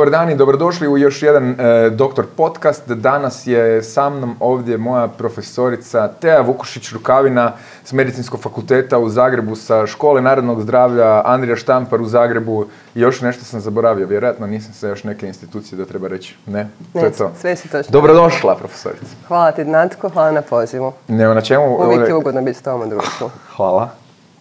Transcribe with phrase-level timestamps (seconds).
[0.00, 2.88] Dobar dan i dobrodošli u još jedan e, Doktor podcast.
[2.88, 7.52] Danas je sa mnom ovdje moja profesorica Teja Vukušić Rukavina
[7.84, 13.20] s Medicinskog fakulteta u Zagrebu sa Škole narodnog zdravlja Andrija Štampar u Zagrebu i još
[13.20, 16.36] nešto sam zaboravio, vjerojatno nisam se još neke institucije da treba reći.
[16.46, 17.32] Ne, to je to.
[17.40, 17.92] Sve si točno.
[17.92, 19.06] Dobrodošla profesorica.
[19.28, 20.92] Hvala ti Natko, hvala na pozivu.
[21.08, 21.78] Nema na čemu.
[21.86, 23.30] Uvijek je ugodno biti s tobom društvu.
[23.56, 23.90] Hvala.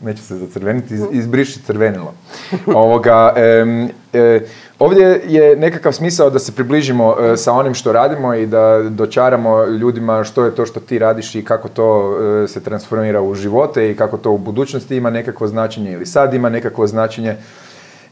[0.01, 2.13] Neću se zacrveniti, iz, izbriši crvenilo.
[2.83, 4.41] Ovoga, em, e,
[4.79, 9.65] ovdje je nekakav smisao da se približimo e, sa onim što radimo i da dočaramo
[9.65, 13.91] ljudima što je to što ti radiš i kako to e, se transformira u živote
[13.91, 17.35] i kako to u budućnosti ima nekakvo značenje ili sad ima nekakvo značenje.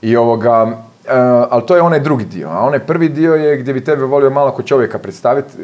[0.01, 1.11] I ovoga, e,
[1.49, 2.49] ali to je onaj drugi dio.
[2.49, 5.57] A onaj prvi dio je gdje bi tebe volio malo kod čovjeka predstaviti.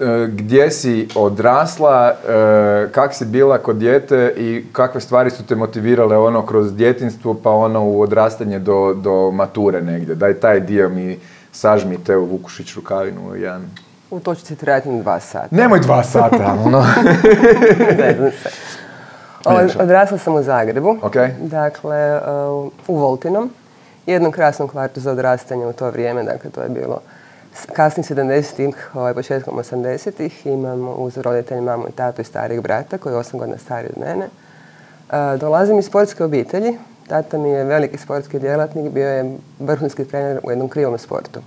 [0.00, 5.30] E, e, e, gdje si odrasla, e, kak si bila kod dijete i kakve stvari
[5.30, 10.14] su te motivirale ono kroz djetinstvo pa ono u odrastanje do, do mature negdje.
[10.14, 11.18] Daj taj dio mi
[11.52, 13.70] sažmi te u Vukušić rukavinu jedan...
[14.10, 14.56] U to ću ti
[15.02, 15.48] dva sata.
[15.50, 16.84] Nemoj dva sata, ono.
[19.80, 20.98] Odrasla sam u Zagrebu.
[21.02, 21.14] Ok.
[21.40, 22.20] Dakle,
[22.56, 23.50] uh, u Voltinom.
[24.06, 26.22] Jednom krasnom kvartu za odrastanje u to vrijeme.
[26.22, 27.00] Dakle, to je bilo
[27.54, 30.46] s- kasni 70-ih, ovaj, početkom 80-ih.
[30.46, 34.00] Imam uz roditelje mamu i tatu i starijeg brata koji je 8 godina stariji od
[34.00, 34.26] mene.
[34.26, 36.78] Uh, dolazim iz sportske obitelji.
[37.06, 41.40] Tata mi je veliki sportski djelatnik, bio je vrhunski trener u jednom krivom sportu,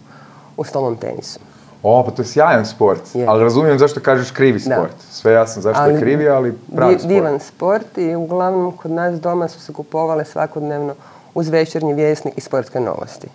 [0.58, 1.40] u stolnom tenisu.
[1.84, 3.26] O, pa to je sjajan sport, Je.
[3.28, 4.76] ali razumijem zašto kažeš krivi Da.
[4.76, 4.94] sport.
[5.12, 7.10] Sve jasno zašto je krivi, ali pravi di- sport.
[7.10, 10.96] Divan sport i uglavnom kod nas doma su se kupovale svakodnevno
[11.34, 13.28] uz večernji vjesnik i sportske novosti.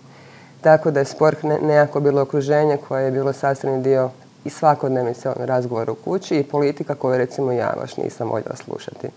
[0.63, 4.09] Tako da je sport ne, nekako bilo okruženje koje je bilo sastavni dio
[4.45, 9.07] i svakodnevnice ono, razgovora u kući i politika koju recimo ja baš nisam voljela slušati.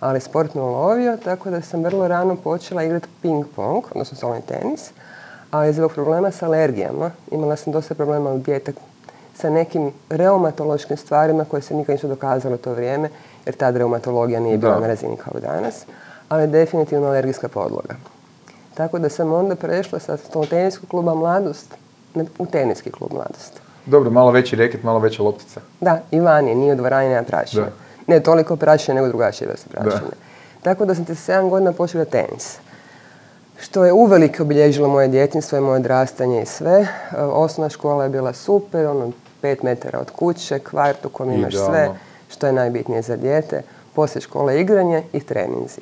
[0.00, 4.42] Ali sport me ulovio, tako da sam vrlo rano počela igrati ping pong, odnosno stolni
[4.42, 4.90] tenis,
[5.50, 8.72] ali zbog problema s alergijama imala sam dosta problema u dijete
[9.34, 13.08] sa nekim reumatološkim stvarima koje se nikad nisu dokazale u to vrijeme,
[13.46, 14.80] jer tad reumatologija nije bila Da.
[14.80, 15.84] na razini kao danas,
[16.28, 17.94] ali definitivno alergijska podloga.
[18.74, 20.16] Tako da sam onda prešla sa
[20.50, 21.74] teniskog kluba Mladost
[22.14, 23.60] na- u teniski klub Mladost.
[23.86, 25.60] Dobro, malo veći reket, malo veća loptica.
[25.80, 27.66] Da, i van je, nije u dvorani, nema prašine.
[28.06, 30.10] Ne toliko prašine, nego drugačije vrste prašine.
[30.62, 32.58] Tako da sam te 7 godina počela tenis.
[33.60, 36.88] Što je uvelike obilježilo moje djetinstvo i moje odrastanje i sve.
[37.12, 41.54] E, Osnovna škola je bila super, ono, pet metara od kuće, kvart u kojem imaš
[41.54, 41.90] sve,
[42.28, 43.62] što je najbitnije za dijete.
[43.94, 45.80] Poslije škole igranje i treninzi.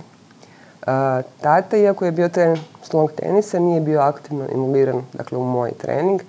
[1.41, 6.21] Tata, iako je bio trener stolnog tenisa, nije bio aktivno involviran dakle, u moj trening.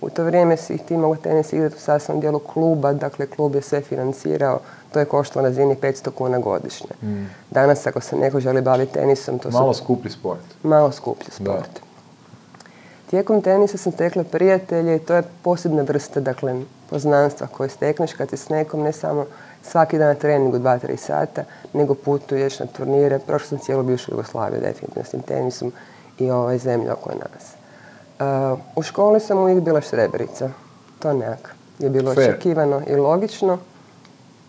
[0.00, 3.62] U to vrijeme si ti mogao tenis igrati u sastavnom dijelu kluba, dakle klub je
[3.62, 4.60] sve financirao,
[4.92, 6.90] to je koštalo na razini 500 kuna godišnje.
[7.50, 10.40] Danas ako se neko želi baviti tenisom, to Malo su skuplji sport.
[10.62, 11.80] malo skuplji sport.
[13.10, 18.30] Tijekom tenisa sam stekla prijatelje i to je posebna vrsta dakle, poznanstva koje stekneš kad
[18.30, 19.26] si s nekom ne samo
[19.66, 23.18] svaki dan na treningu 2-3 sata, nego putuješ na turnire.
[23.18, 25.72] Prošla sam cijelu bivšu Jugoslaviju definitivno s tim tenisom
[26.18, 27.52] i ovaj zemlja oko nas.
[28.52, 30.50] Uh, u školi sam uvijek bila štreberica.
[30.98, 32.30] To nekak je bilo Fair.
[32.30, 33.58] očekivano i logično.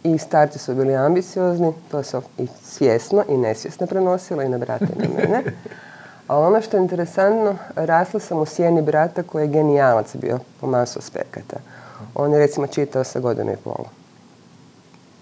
[0.04, 4.86] I starci su bili ambiciozni, to su i svjesno i nesvjesno prenosilo i na brata
[4.86, 5.44] i na mene.
[6.28, 10.68] A ono što je interesantno, rasla sam u sjeni brata koji je genijalac bio po
[10.68, 11.58] masu aspekata.
[12.16, 13.86] On je recimo čitao sa godinu i pol.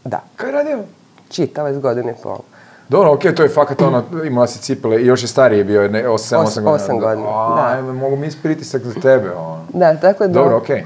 [0.06, 0.80] Da, Kaj je radio?
[1.30, 2.38] čitao je s godinu i pol.
[2.90, 6.04] Dobro, okej, to je fakat ono, imala si cipele i još je stariji bio, ne,
[6.04, 6.72] 8 Osam- 8 godina.
[6.74, 7.68] osam godina, A, da.
[7.68, 9.66] ajme, mogu mi pritisak za tebe, ono.
[9.70, 10.34] Da, tako da...
[10.34, 10.84] Dobro, okej.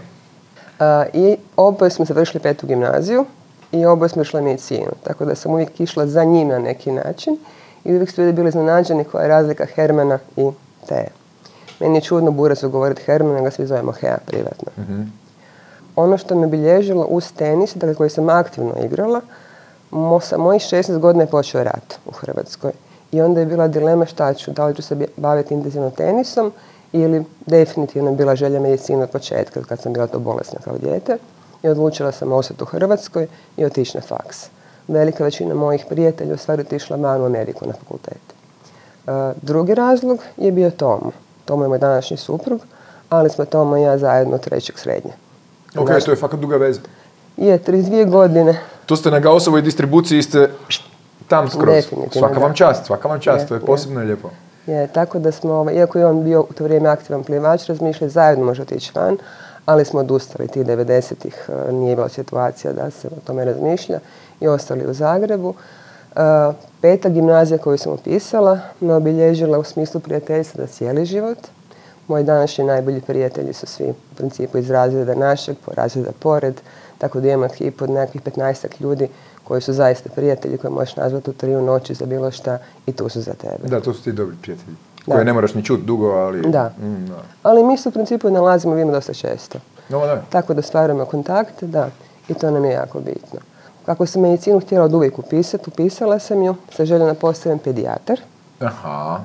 [0.80, 3.26] A, I oboje smo završili petu gimnaziju
[3.72, 4.92] i oboje smo išli medicinu.
[5.04, 7.38] Tako da sam uvijek išla za njim na neki način
[7.84, 10.50] i uvijek su ljudi bili iznenađeni koja je razlika Hermana i
[10.88, 11.08] Teje.
[11.80, 14.72] Meni je čudno burazu govoriti Herman, nego ga svi zovemo Hea privatno.
[16.00, 19.22] Ono što me bilježilo uz tenis, dakle koji sam aktivno igrala,
[19.92, 22.72] mo, sa mojih 16 godina je počeo rat u Hrvatskoj.
[23.12, 26.52] I onda je bila dilema šta ću, da li ću se baviti intenzivno tenisom
[26.92, 31.18] ili definitivno je bila želja medicine od početka, kad sam bila to bolesna kao dijete.
[31.64, 34.50] I odlučila sam ostati u Hrvatskoj i otići na faks.
[34.88, 38.22] Velika većina mojih prijatelja u stvari otišla van u Ameriku na fakultet.
[39.08, 39.12] E,
[39.42, 41.12] drugi razlog je bio Tomo.
[41.46, 42.62] Tomo je moj današnji suprug,
[43.10, 45.29] ali smo Tomo i ja zajedno trećeg srednje.
[45.78, 46.82] Ok, to je fakat duga veza.
[47.38, 48.60] Je, 32 godine.
[48.86, 50.50] Tu ste na Gaussovoj distribuciji, ste
[51.28, 51.86] tam skroz.
[52.12, 53.66] Svaka vam čast, svaka vam čast, Je, to je je.
[53.66, 54.30] posebno i lijepo.
[54.68, 58.12] Je, tako da smo, ovaj, iako je on bio u to vrijeme aktivan plivač, razmišljali
[58.12, 59.18] zajedno možda otići van,
[59.66, 64.00] ali smo odustali tih 90-ih, e, nije bila situacija da se o tome razmišlja
[64.40, 65.54] i ostali u Zagrebu.
[66.16, 66.20] E,
[66.82, 71.38] Peta gimnazija koju sam upisala me obilježila u smislu prijateljstva za cijeli život.
[72.10, 76.62] Moji današnji najbolji prijatelji su svi u principu iz razreda našeg, po razreda pored,
[76.98, 79.08] tako da imamo ekipu od nekakvih 15 ljudi
[79.44, 82.92] koji su zaista prijatelji koje možeš nazvati u tri u noći za bilo šta i
[82.92, 83.68] tu su za tebe.
[83.68, 84.76] Da, to su ti dobri prijatelji.
[85.06, 85.14] Da.
[85.14, 86.42] Koje ne moraš ni čut dugo, ali...
[86.42, 86.74] Da.
[86.82, 87.24] Mm, da.
[87.44, 89.60] Ali mi se u principu nalazimo vidimo dosta često.
[89.90, 90.22] No, da.
[90.30, 91.90] Tako da stvaramo kontakte, da,
[92.30, 93.40] i to nam je jako bitno.
[93.86, 98.20] Kako sam medicinu htjela od uvijek upisati, upisala sam ju sa željom da postanem pedijatar.
[98.60, 99.20] Aha.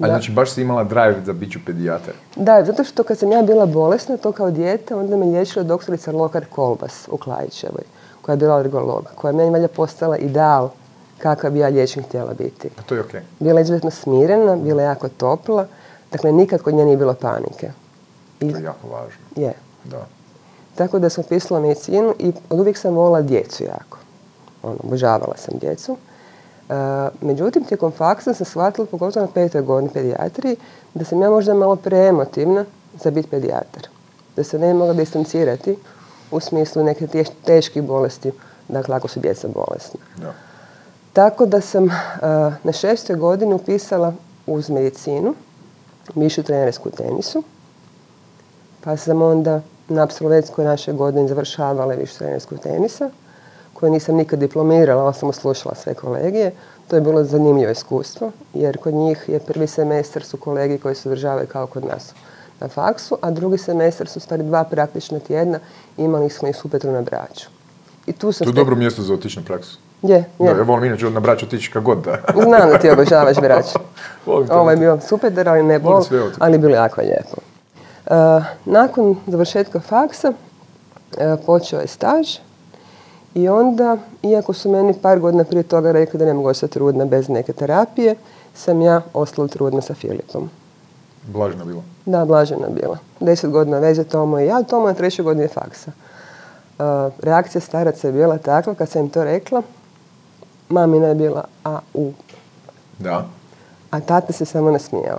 [0.00, 0.12] A Da.
[0.12, 2.14] znači baš si imala drive za bit ću pedijatar.
[2.36, 6.12] Da, zato što kad sam ja bila bolesna, to kao dijete, onda me liječila doktorica
[6.12, 7.82] Lokar Kolbas u Klajićevoj,
[8.22, 10.68] koja je bila alergolog, koja je meni valjda postala ideal
[11.18, 12.68] kakav bi ja liječnik htjela biti.
[12.76, 13.20] Pa to je okej.
[13.38, 15.66] Bila je izuzetno smirena, bila je jako topla,
[16.12, 17.70] dakle nikad kod nje nije bilo panike.
[18.40, 19.20] I, To je jako važno.
[19.36, 19.52] je.
[19.84, 20.06] Da.
[20.74, 23.98] Tako da sam upisala medicinu i od uvijek sam volila djecu jako.
[24.62, 25.96] Ono, obožavala sam djecu.
[26.70, 30.56] E, međutim, tijekom faksa sam shvatila, pogotovo na petoj godini pedijatriji,
[30.94, 32.64] da sam ja možda malo preemotivna
[33.02, 33.88] za biti pedijatar.
[34.36, 35.76] Da se ne mogla distancirati
[36.30, 38.32] u smislu neke teš- teških bolesti,
[38.68, 40.00] dakle ako su djeca bolesna.
[40.16, 40.32] Da.
[41.12, 41.90] Tako da sam e,
[42.62, 44.12] na šestoj godini upisala
[44.46, 45.34] uz medicinu,
[46.14, 47.42] višu trenersku u tenisu,
[48.80, 53.10] pa sam onda na absolventskoj našoj godini završavala višu trenersku tenisa,
[53.80, 56.52] koju nisam nikad diplomirala, ali sam uslušala sve kolegije.
[56.88, 61.08] To je bilo zanimljivo iskustvo, jer kod njih je prvi semestar su kolegiji koji se
[61.08, 62.14] održavaju kao kod nas
[62.60, 65.58] na faksu, a drugi semestar su stvari dva praktična tjedna,
[65.96, 67.48] imali smo ih Supetru na Braču.
[68.06, 69.78] I tu sam To je dobro mjesto za otići na praksu.
[70.02, 70.56] Je, Da, je.
[70.56, 72.18] ja volim inače na braću otići kad god da.
[72.46, 73.36] Znam da ti obožavaš
[73.72, 73.80] to.
[74.50, 76.04] Ovo je bio super, ali ne bol,
[76.38, 77.36] ali bilo jako lijepo.
[78.06, 78.14] E,
[78.64, 80.32] nakon završetka faksa
[81.18, 82.36] e, počeo je staž
[83.34, 87.04] i onda, iako su meni par godina prije toga rekli da ne mogu ostati trudna
[87.04, 88.14] bez neke terapije,
[88.54, 90.50] sam ja ostala trudna sa Filipom.
[91.26, 91.82] Blažna bila.
[92.06, 92.98] Da, blažena bila.
[93.20, 95.90] Deset godina veze Tomo i ja, Tomo na trećoj godini faksa.
[95.90, 96.82] E,
[97.22, 99.62] reakcija staraca je bila takva kad sam im to rekla,
[100.68, 102.12] mamina je bila a u
[102.98, 103.26] Da.
[103.90, 105.18] a tata se samo nasmijao.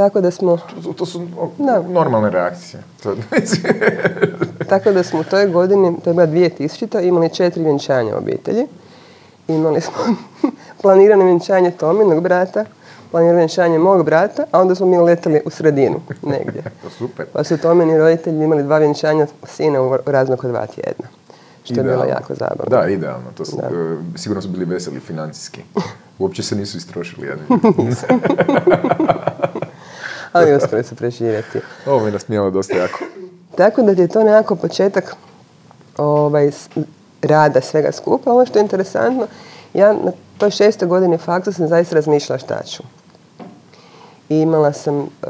[0.00, 1.26] Tako da smo, To, to su
[1.58, 1.82] Da.
[1.82, 2.82] normalne reakcije.
[4.68, 7.00] Tako da smo u toj godini, to je bila 2000.
[7.00, 8.66] imali četiri vjenčanja u obitelji.
[9.48, 9.92] Imali smo
[10.82, 12.64] planirano vjenčanje Tominog brata,
[13.10, 16.62] planirano vjenčanje mog brata, a onda smo mi letali u sredinu negdje.
[16.82, 17.26] to super.
[17.26, 21.06] Pa su Tomini roditelji imali dva vjenčanja sina u razmaku dva tjedna.
[21.64, 22.10] Što je bilo Idealno.
[22.10, 22.64] jako zabavno.
[22.70, 23.26] Da, idealno.
[23.34, 23.66] To su, Da.
[23.68, 25.60] e, sigurno su bili veseli financijski.
[26.18, 27.26] Uopće se nisu istrošili.
[27.26, 27.36] Ja
[30.32, 31.60] Ali uspjeli su preživjeti.
[31.86, 32.98] Ovo me nasmijalo dosta jako.
[33.56, 35.14] Tako da ti je to nekako početak
[35.96, 36.50] ovaj,
[37.22, 38.32] rada svega skupa.
[38.32, 39.26] Ono što je interesantno,
[39.74, 42.82] ja na toj šestoj godini faksa sam zaista razmišljala šta ću.
[44.28, 45.28] I imala sam eh,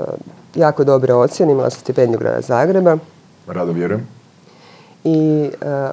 [0.54, 2.96] jako dobre ocjene, imala sam stipendiju grada Zagreba
[3.46, 4.06] Rado vjerujem.
[5.04, 5.90] i eh,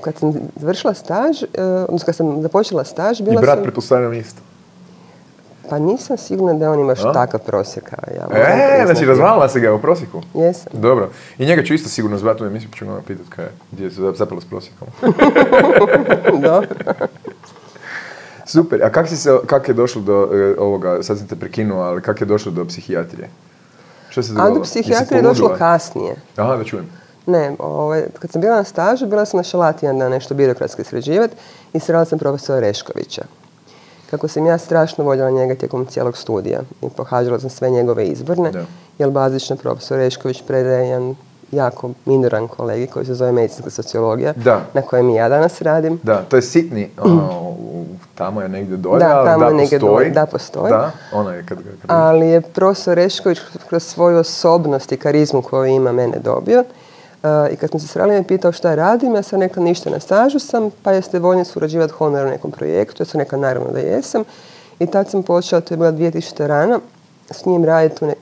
[0.00, 3.62] kad sam završila staž, eh, odnosno kad sam započela staž, I bila brat sam...
[3.62, 4.42] pretpostavljam isto.
[5.70, 7.12] Pa nisam sigurna da on ima A?
[7.12, 8.28] takav prosjek kao ja.
[8.40, 10.22] E, znači razvalila si ga u prosjeku.
[10.34, 10.72] Jesam.
[10.72, 11.10] Dobro.
[11.38, 13.90] I njega ću isto sigurno zvati u emisiju, pa ću ga pitat kaj je, gdje
[13.90, 14.88] se zapalo s prosjekom.
[16.42, 16.68] Dobro.
[18.46, 18.84] Super.
[18.84, 22.02] A kak, si se, kak je došlo do e, ovoga, sad sam te prekinuo, ali
[22.02, 23.28] kak je došlo do psihijatrije?
[24.08, 24.58] Što se A dogodilo?
[24.58, 26.16] do psihijatrije je došlo kasnije.
[26.36, 26.86] Aha, da čujem.
[27.26, 30.84] Ne, ovaj, kad sam bila na stažu, bila sam na šalati jedan dan nešto birokratski
[30.84, 31.36] sređivati
[31.72, 33.22] i srela sam profesora Reškovića.
[34.10, 38.50] Kako sam ja strašno voljela njega tijekom cijelog studija i pohađala sam sve njegove izborne,
[38.50, 38.64] Da.
[38.98, 41.14] jer bazično profesor Rešković predaje jedan
[41.52, 44.60] jako minoran kolegi koji se zove medicinska sociologija, Da.
[44.74, 46.00] na kojem i ja danas radim.
[46.02, 47.54] Da, to je sitni, ono,
[48.14, 49.94] tamo je negdje dolje, Da, ali tamo da je negdje postoji.
[49.96, 50.70] dolje, da, postoji.
[50.70, 51.70] Da, ona je kad ga...
[51.70, 53.38] Kad Ali je profesor Rešković
[53.68, 56.64] kroz svoju osobnost i karizmu koju ima mene dobio.
[57.52, 60.38] I kad smo se sreli me pitao šta radim, ja sam rekla ništa na stažu
[60.38, 64.24] sam, pa jeste voljni surađivati honorar u nekom projektu, ja sam rekla naravno da jesam.
[64.78, 66.80] I tad sam počela, to je bila 2000 rana,
[67.30, 68.14] s njim raditi ne...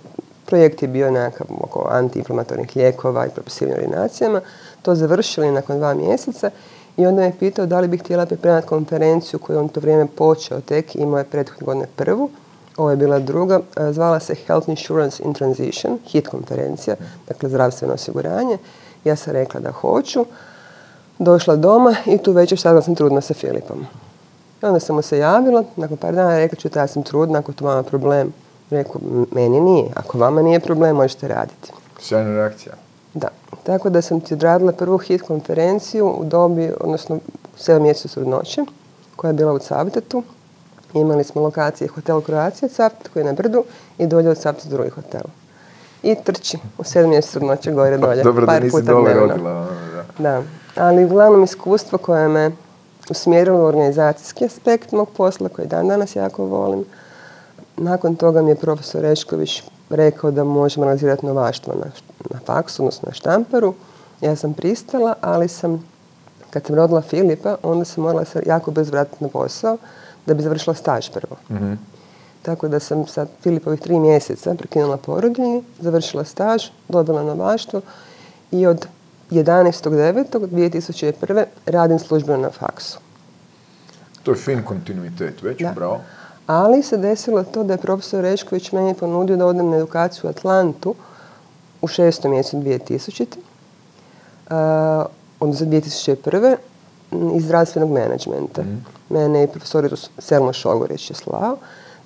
[0.47, 4.41] Projekt je bio nekakav oko antiinflamatornih lijekova i propisivanja ordinacijama.
[4.83, 6.51] To završili nakon dva mjeseca
[6.97, 10.61] i onda me pitao da li bih htjela pripremati konferenciju koju on to vrijeme počeo
[10.61, 12.31] tek, imao je prethodne godine prvu.
[12.77, 16.97] Ovo je bila druga, e, zvala se Health Insurance in Transition, HIT konferencija,
[17.29, 18.59] dakle zdravstveno osiguranje.
[19.05, 20.25] Ja sam rekla da hoću,
[21.19, 23.87] došla doma i tu večer saznala sam trudna sa Filipom.
[24.63, 27.39] I onda sam mu se javila, nakon par dana rekla ću da ja sam trudna,
[27.39, 28.33] ako to vama problem.
[28.71, 31.73] Rekao, "M- meni nije, ako vama nije problem, možete raditi.
[32.01, 32.73] Sjajna reakcija.
[33.15, 33.29] Da,
[33.63, 37.21] tako da sam ti odradila prvu hit konferenciju u dobi, odnosno u
[37.59, 38.65] 7 mjeseca trudnoće,
[39.17, 40.23] koja je bila u Cavtetu.
[40.95, 43.65] Imali smo lokacije Hotel Croatia Caft koji je na brdu
[43.99, 45.21] i dolje od Cafta drugi hotel.
[46.03, 48.23] I trči u sedam mjesecu noće gore dolje.
[48.23, 49.27] Dobro da par nisi puta dole dnevno.
[49.27, 49.51] rodila.
[49.51, 49.69] ono,
[50.19, 50.23] da.
[50.23, 50.43] Da,
[50.85, 52.51] ali uglavnom iskustvo koje me
[53.11, 56.85] usmjerilo u organizacijski aspekt mog posla, koji dan danas jako volim.
[57.77, 61.91] Nakon toga mi je profesor Rešković rekao da možemo realizirati novaštvo na,
[62.31, 63.75] na faksu, odnosno na štamparu.
[64.21, 65.85] Ja sam pristala, ali sam,
[66.51, 69.77] kad sam rodila Filipa, onda sam morala se jako brzo vratiti na posao
[70.27, 71.37] da bi završila staž prvo.
[71.51, 71.73] Mhm.
[72.43, 77.81] Tako da sam sa Filipovih tri mjeseca prekinula porodiljni, završila staž, dobila novaštvo
[78.51, 78.87] i od
[79.31, 81.45] 11.9.2001.
[81.67, 82.99] radim službeno na faksu.
[84.23, 85.73] To je fin kontinuitet već, Da.
[85.73, 86.01] bravo.
[86.47, 90.29] Ali se desilo to da je profesor Rešković meni ponudio da odem na edukaciju u
[90.29, 90.95] Atlantu
[91.81, 93.27] u šestom mjesecu 2000.
[94.51, 94.55] Uh,
[95.41, 96.57] odnosno 2001.
[97.13, 98.63] m, iz zdravstvenog menadžmenta.
[99.09, 101.57] Mene i profesoricu Selma Šogorić je slao.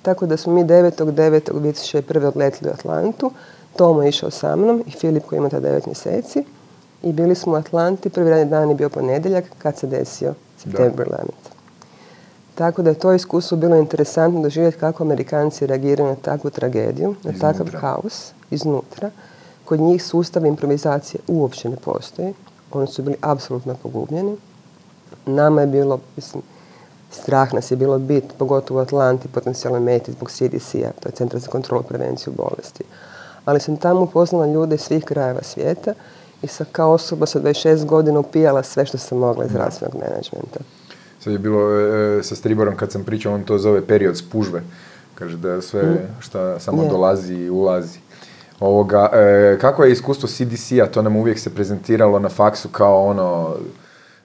[0.03, 2.25] Tako da smo mi 9.9.2001.
[2.25, 3.31] odletili u Atlantu.
[3.75, 6.43] Tomo je išao sa mnom i Filip koji ima tada 9 mjeseci.
[7.03, 8.09] I bili smo u Atlanti.
[8.09, 11.53] Prvi radni dan je bio ponedjeljak kad se desio September 11.
[12.55, 17.31] Tako da je to iskustvo bilo interesantno doživjeti kako Amerikanci reagiraju na takvu tragediju, na
[17.39, 19.11] takav kaos iznutra.
[19.65, 22.33] Kod njih sustav improvizacije uopće ne postoji.
[22.71, 24.37] Oni su bili apsolutno pogubljeni.
[25.25, 26.43] Nama je bilo, mislim,
[27.15, 31.39] strah nas je bilo bit, pogotovo u Atlanti, potencijalno meti zbog CDC-a, to je Centar
[31.39, 32.83] za kontrolu prevenciju bolesti.
[33.45, 35.93] Ali sam tamo upoznala ljude iz svih krajeva svijeta
[36.41, 40.59] i sa, kao osoba sa 26 godina upijala sve što sam mogla iz zdravstvenog menadžmenta.
[41.19, 44.61] Sad je bilo e, sa Striborom kad sam pričao, on to zove period spužve.
[45.15, 46.89] Kaže da sve šta samo Je.
[46.89, 47.99] dolazi i ulazi.
[48.59, 50.85] Ovoga, e, kako je iskustvo CDC-a?
[50.85, 53.55] To nam uvijek se prezentiralo na faksu kao ono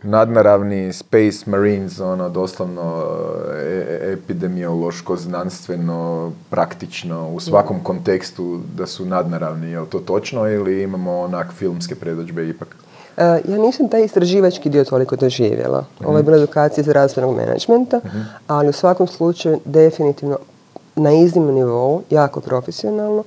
[0.03, 3.05] nadnaravni Space Marines, ono doslovno
[3.53, 5.99] e, e, epidemiološko, znanstveno,
[6.51, 9.71] praktično, u svakom kontekstu da su nadnaravni.
[9.71, 12.77] Je li to točno ili imamo onak filmske predođbe ipak?
[13.17, 15.85] E, Ja nisam taj istraživački dio toliko doživjela.
[16.05, 18.01] Ovo je bila edukacija zdravstvenog menadžmenta,
[18.47, 20.39] ali u svakom slučaju definitivno
[20.97, 23.25] na iznimnom nivou, jako profesionalno.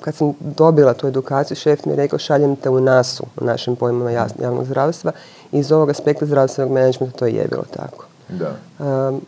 [0.00, 3.76] Kad sam dobila tu edukaciju, šef mi je rekao šaljem te u NASU, u našim
[3.76, 5.12] pojmama jas- javnog zdravstva.
[5.52, 8.04] Iz ovog aspekta zdravstvenog menadžmenta to je bilo tako.
[8.28, 8.56] Da.
[8.78, 9.20] Um,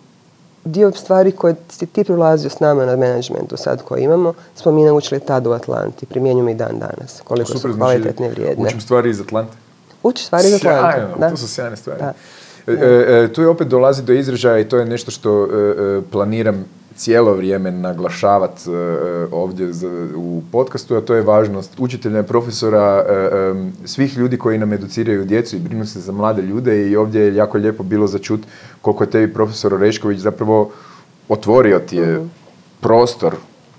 [0.65, 4.85] dio stvari koje si ti prolazio s nama na menadžmentu sad koje imamo, smo mi
[4.85, 8.69] naučili tada u Atlanti, primjenjujemo i dan danas, koliko Super, su znači, kvalitetne i vrijedne.
[8.69, 9.57] Učim stvari iz Atlante.
[10.03, 10.97] Uči stvari iz Atlante.
[10.97, 11.31] Sjajno, da.
[11.31, 12.01] to su sjajne stvari.
[12.01, 12.13] Da.
[12.67, 15.49] E, e, e, tu je opet dolazi do izražaja i to je nešto što e,
[15.49, 16.65] e, planiram
[17.01, 19.71] cijelo vrijeme naglašavat e, e, ovdje
[20.17, 25.25] u podcastu, a to je važnost učitelja, profesora, e, em, svih ljudi koji nam educiraju
[25.25, 28.41] djecu i brinu se za mlade ljude i ovdje je jako lijepo bilo za čut
[28.81, 30.71] koliko je tebi profesor Orešković zapravo
[31.29, 32.29] otvorio ti je
[32.81, 33.35] prostor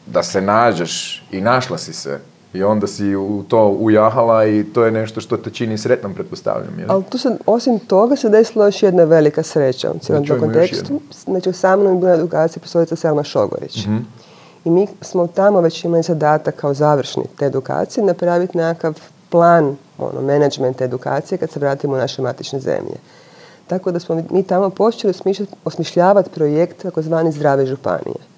[0.06, 2.20] da se nađeš i našla si se
[2.54, 6.80] i onda si u to ujahala i to je nešto što te čini sretnom, pretpostavljam.
[6.80, 6.92] Jel?
[6.92, 11.02] Ali tu se, osim toga se desila još jedna velika sreća u cijelom tom kontekstu.
[11.26, 13.88] Znači, sa mnom je bila edukacija profesorica Selma Šogorić.
[14.66, 20.22] I mi smo tamo već imali zadatak kao završni te edukacije napraviti nekakav plan ono,
[20.22, 22.96] menadžmenta edukacije kad se vratimo u naše matične zemlje.
[23.68, 25.14] Tako da smo mi tamo počeli
[25.66, 28.31] osmišljavati projekt takozvani Zdrave županije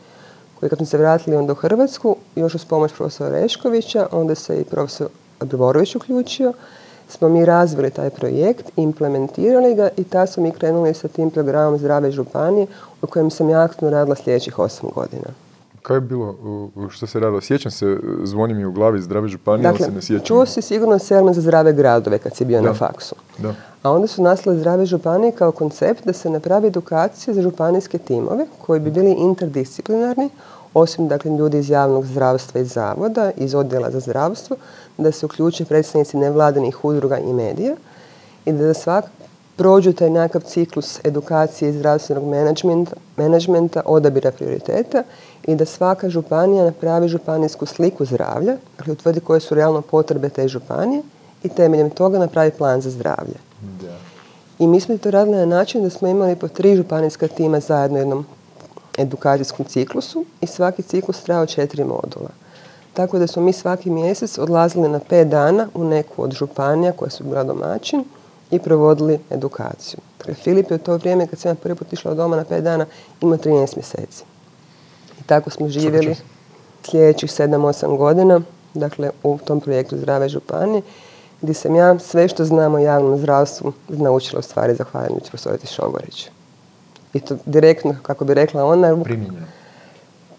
[0.63, 4.61] koji kad smo se vratili onda u Hrvatsku, još uz pomoć profesora Reškovića, onda se
[4.61, 5.07] i profesor
[5.39, 6.53] Brborović uključio,
[7.09, 11.77] smo mi razvili taj projekt, implementirali ga i tad smo mi krenuli sa tim programom
[11.77, 12.67] Zdrave županije
[13.01, 15.27] u kojem sam ja aktivno radila sljedećih osam godina.
[15.83, 16.35] Kaj je bilo,
[16.89, 17.41] što se radilo?
[17.41, 20.25] Sjećam se, zvoni mi u glavi zdrave županije, ali Dakle, se ne sjećam.
[20.25, 22.67] čuo si sigurno Selma za zdrave gradove kad si bio Da.
[22.67, 23.15] na faksu.
[23.37, 23.53] Da.
[23.83, 28.45] A onda su nastale zdrave županije kao koncept da se napravi edukacija za županijske timove
[28.61, 30.29] koji bi bili interdisciplinarni,
[30.73, 34.55] osim dakle, ljudi iz javnog zdravstva i zavoda, iz odjela za zdravstvo,
[34.97, 37.75] da se uključe predstavnici nevladinih udruga i medija
[38.45, 39.05] i da svak
[39.55, 45.03] prođu taj nekakav ciklus edukacije i zdravstvenog menadžmenta, menadžmenta, odabira prioriteta
[45.47, 50.47] i da svaka županija napravi županijsku sliku zdravlja, dakle utvrdi koje su realno potrebe te
[50.47, 51.01] županije
[51.43, 53.35] i temeljem toga napravi plan za zdravlje.
[53.81, 53.97] Da.
[54.59, 57.97] I mi smo to radili na način da smo imali po tri županijska tima zajedno
[57.97, 58.25] u jednom
[58.97, 62.29] edukacijskom ciklusu i svaki ciklus trajao četiri modula.
[62.93, 67.09] Tako da smo mi svaki mjesec odlazili na pet dana u neku od županija koja
[67.09, 68.03] su bila domaćin
[68.51, 69.99] i provodili edukaciju.
[70.17, 72.43] Dakle, Filip je u to vrijeme kad sam ja prvi put išla od doma na
[72.43, 72.85] pet dana
[73.21, 74.23] imao 13 mjeseci.
[75.23, 76.15] I tako smo živjeli
[76.83, 78.41] sljedećih 7-8 godina,
[78.73, 80.81] dakle u tom projektu Zdrave županije,
[81.41, 86.29] gdje sam ja sve što znam o javnom zdravstvu naučila u stvari zahvaljujući profesorici Šogorić.
[87.13, 88.97] I to direktno, kako bi rekla ona,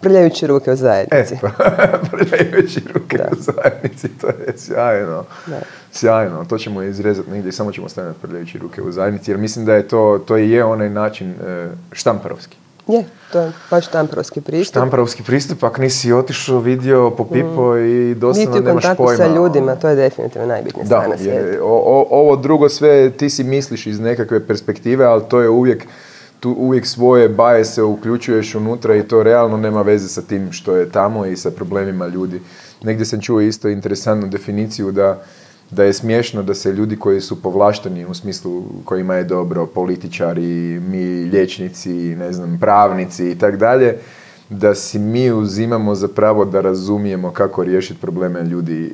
[0.00, 1.34] prljajući ruke u zajednici.
[1.34, 1.50] Eto,
[2.10, 3.28] prljajući ruke Da.
[3.32, 5.24] u zajednici, to je sjajno.
[5.46, 5.60] Da.
[5.92, 9.64] Sjajno, to ćemo izrezati negdje i samo ćemo staviti prljajući ruke u zajednici, jer mislim
[9.64, 12.56] da je to, to i je onaj način e, štamparovski.
[12.88, 14.70] Je, to je baš štamparovski pristup.
[14.70, 19.16] Štamparovski pristup, ako nisi otišao, vidio, popipo i doslovno Biti u nemaš kontaktu pojma.
[19.18, 23.30] sa ljudima, to je definitivno najbitnija Da, strana je, o- o- ovo drugo sve ti
[23.30, 25.86] si misliš iz nekakve perspektive, ali to je uvijek,
[26.40, 30.76] tu uvijek svoje baje se uključuješ unutra i to realno nema veze sa tim što
[30.76, 32.40] je tamo i sa problemima ljudi.
[32.82, 35.22] Negdje sam čuo isto interesantnu definiciju da,
[35.74, 40.80] da je smiješno da se ljudi koji su povlašteni u smislu kojima je dobro, političari,
[40.80, 43.96] mi liječnici, ne znam, pravnici i tak dalje,
[44.50, 48.92] da si mi uzimamo za pravo da razumijemo kako riješiti probleme ljudi,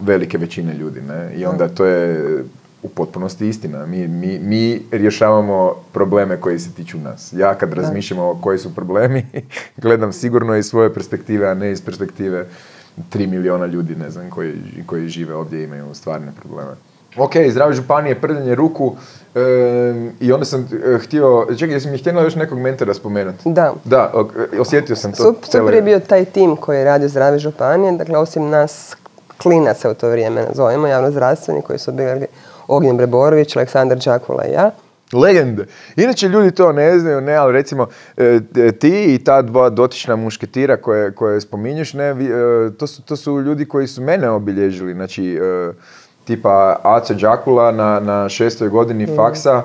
[0.00, 1.34] velike većine ljudi, ne?
[1.36, 2.44] I onda to je
[2.82, 3.86] u potpunosti istina.
[3.86, 7.32] Mi, mi, mi rješavamo probleme koji se tiču nas.
[7.32, 9.26] Ja kad razmišljam koji su problemi,
[9.82, 12.46] gledam sigurno iz svoje perspektive, a ne iz perspektive
[13.08, 14.54] tri miliona ljudi, ne znam, koji,
[14.86, 16.70] koji žive ovdje i imaju stvarne probleme.
[17.16, 18.96] Ok, zdrave županije, prljanje ruku
[19.34, 23.52] em, i onda sam eh, htio, čekaj, jesi mi htjela još nekog mentora spomenuti?
[23.52, 23.72] Da.
[23.84, 25.34] Da, ok, osjetio sam to.
[25.42, 28.96] Super je bio taj tim koji je radio zdrave županije, dakle osim nas
[29.42, 32.26] klinaca u to vrijeme nazovemo, javnozdravstveni koji su bili
[32.68, 34.70] Ognjen Breborović, Aleksandar Đakula i ja.
[35.12, 35.66] Legende.
[35.96, 37.86] Inače ljudi to ne znaju, ne, ali recimo
[38.16, 42.86] e, e, ti i ta dva dotična mušketira koje, koje spominješ, ne, vi- e, to,
[42.86, 45.72] su, to su ljudi koji su mene obilježili, znači e,
[46.24, 49.62] tipa Aco Đakula na, na šestoj godini faksa,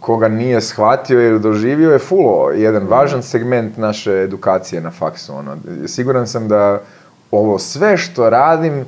[0.00, 5.34] koga nije shvatio ili doživio je fulo, jedan važan segment naše edukacije na faksu.
[5.34, 5.56] Ono.
[5.86, 6.80] Siguran sam da
[7.30, 8.84] ovo sve što radim,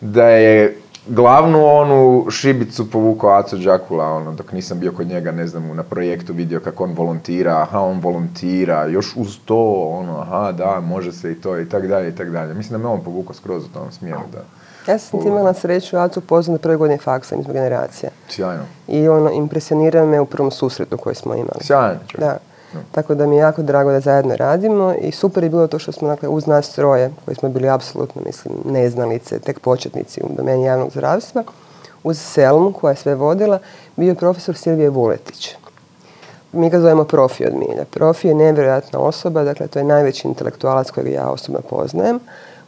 [0.00, 5.46] da je glavnu onu šibicu povukao Aco Đakula, ono, dok nisam bio kod njega, ne
[5.46, 10.52] znam, na projektu vidio kako on volontira, aha, on volontira, još uz to, ono, aha,
[10.52, 12.54] da, može se i to, i tak dalje, i tak dalje.
[12.54, 14.44] Mislim da me on povukao skroz u tom smjeru, da.
[14.92, 18.10] Ja sam ti imala sreću Acu poznat na prvoj godini faksa, mi smo generacija.
[18.28, 18.62] Sjajno.
[18.88, 21.60] I ono, impresionira me u prvom susretu koji smo imali.
[21.60, 22.00] Sjajno.
[22.18, 22.36] Da.
[22.92, 25.92] Tako da mi je jako drago da zajedno radimo i super je bilo to što
[25.92, 30.64] smo dakle, uz nas troje, koji smo bili apsolutno, mislim, neznalice, tek početnici u domeni
[30.64, 31.44] javnog zdravstva,
[32.04, 33.58] uz Selmu koja je sve vodila,
[33.96, 35.56] bio je profesor Silvije Vuletić.
[36.52, 37.84] Mi ga zovemo Profi od milja.
[37.90, 42.20] Profi je nevjerojatna osoba, dakle to je najveći intelektualac kojeg ja osobno poznajem,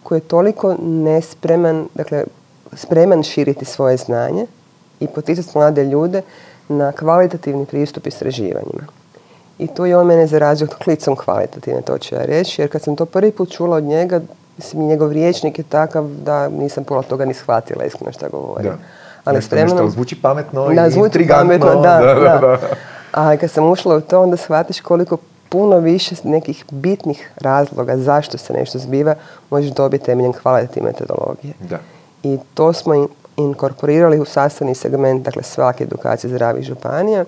[0.03, 2.25] koji je toliko nespreman, dakle
[2.73, 4.47] spreman širiti svoje znanje
[5.01, 6.23] i poticati mlade ljude
[6.69, 9.04] na kvalitativni pristup istraživanjima.
[9.59, 12.97] I tu je on mene zarazio klicom kvalitativne, to ću ja reći, jer kad sam
[12.97, 14.21] to prvi put čula od njega,
[14.57, 18.65] mislim, njegov riječnik je takav da nisam pola toga ni shvatila iskreno šta govori.
[18.65, 18.75] Da.
[19.25, 19.75] Ali nešto, spremno...
[19.75, 21.59] nešto zvuči pametno Da, i zvuči intrigantno.
[21.59, 21.99] pametno, da,
[22.41, 22.59] da.
[23.13, 25.17] Ali kad sam ušla u to, onda shvatiš koliko
[25.49, 29.15] puno više nekih bitnih razloga zašto se nešto zbiva
[29.51, 31.55] možeš dobiti temeljem kvalitativne metodologije.
[31.61, 31.79] Da.
[32.23, 37.25] I to smo in- inkorporirali u sastavni segment, dakle svake edukacije zdravih županija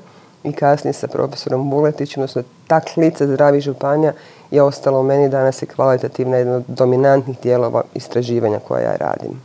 [0.47, 4.13] i kasnije sa profesorom Buletićem, odnosno ta klica zdravih županija
[4.51, 9.41] je ostala u meni danas je kvalitativna jedna od dominantnih dijelova istraživanja koja ja radim.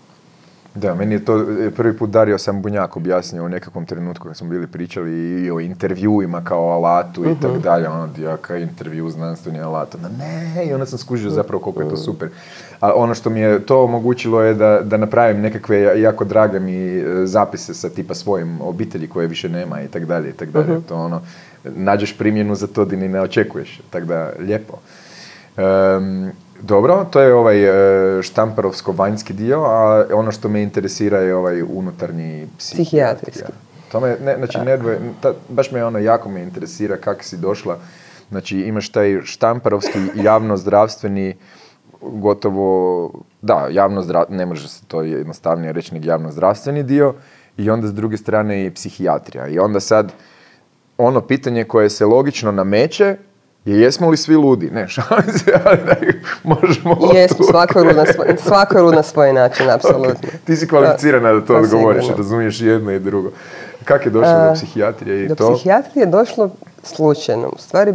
[0.76, 4.38] Da, meni je to e, prvi put Dario sam Bunjak objasnio u nekakvom trenutku kad
[4.38, 5.12] smo bili pričali
[5.44, 10.10] i o intervjuima kao alatu i tako dalje, ono, ja kao intervju znanstveni alat, onda
[10.10, 12.30] ne, i onda sam skužio zapravo koliko je to super.
[12.80, 16.60] A ono što mi je to omogućilo je da, da napravim nekakve ja- jako drage
[16.60, 20.50] mi e, zapise sa tipa svojim obitelji koje više nema i tak dalje i tak
[20.52, 20.82] dalje.
[20.82, 21.22] To ono,
[21.64, 24.74] nađeš primjenu za to di ni ne očekuješ, tako da lijepo.
[25.58, 26.32] Em,
[26.62, 32.48] dobro, to je ovaj e, štamparovsko-vanjski dio, a ono što me interesira je ovaj unutarnji.
[32.58, 33.52] Psihijatrijski.
[33.92, 37.78] To me, ne, znači, nedvoje, ta- baš me ono, jako me interesira kako si došla.
[38.30, 41.36] Znači, imaš taj štamparovski javno-zdravstveni,
[42.02, 47.14] gotovo, da, javno ne može se to jednostavnije reći nego javno-zdravstveni dio,
[47.58, 49.48] i onda s druge strane i psihijatrija.
[49.48, 50.14] I onda sad,
[50.98, 53.18] ono pitanje koje se logično nameće
[53.66, 54.70] je jesmo li svi ludi?
[54.72, 55.96] Ne, šalim se, ali da
[56.44, 56.98] možemo...
[57.14, 60.30] Jesmo, svako je lud na svoj, svako je lud na svoj način, apsolutno.
[60.46, 62.18] Ti si kvalificirana da to Pa odgovoriš, sigurno.
[62.18, 63.32] razumiješ jedno i drugo.
[63.86, 65.54] Kako je došlo do A, psihijatrije i Do to?
[65.56, 66.50] psihijatrije je došlo
[66.84, 67.48] slučajno.
[67.48, 67.94] U stvari,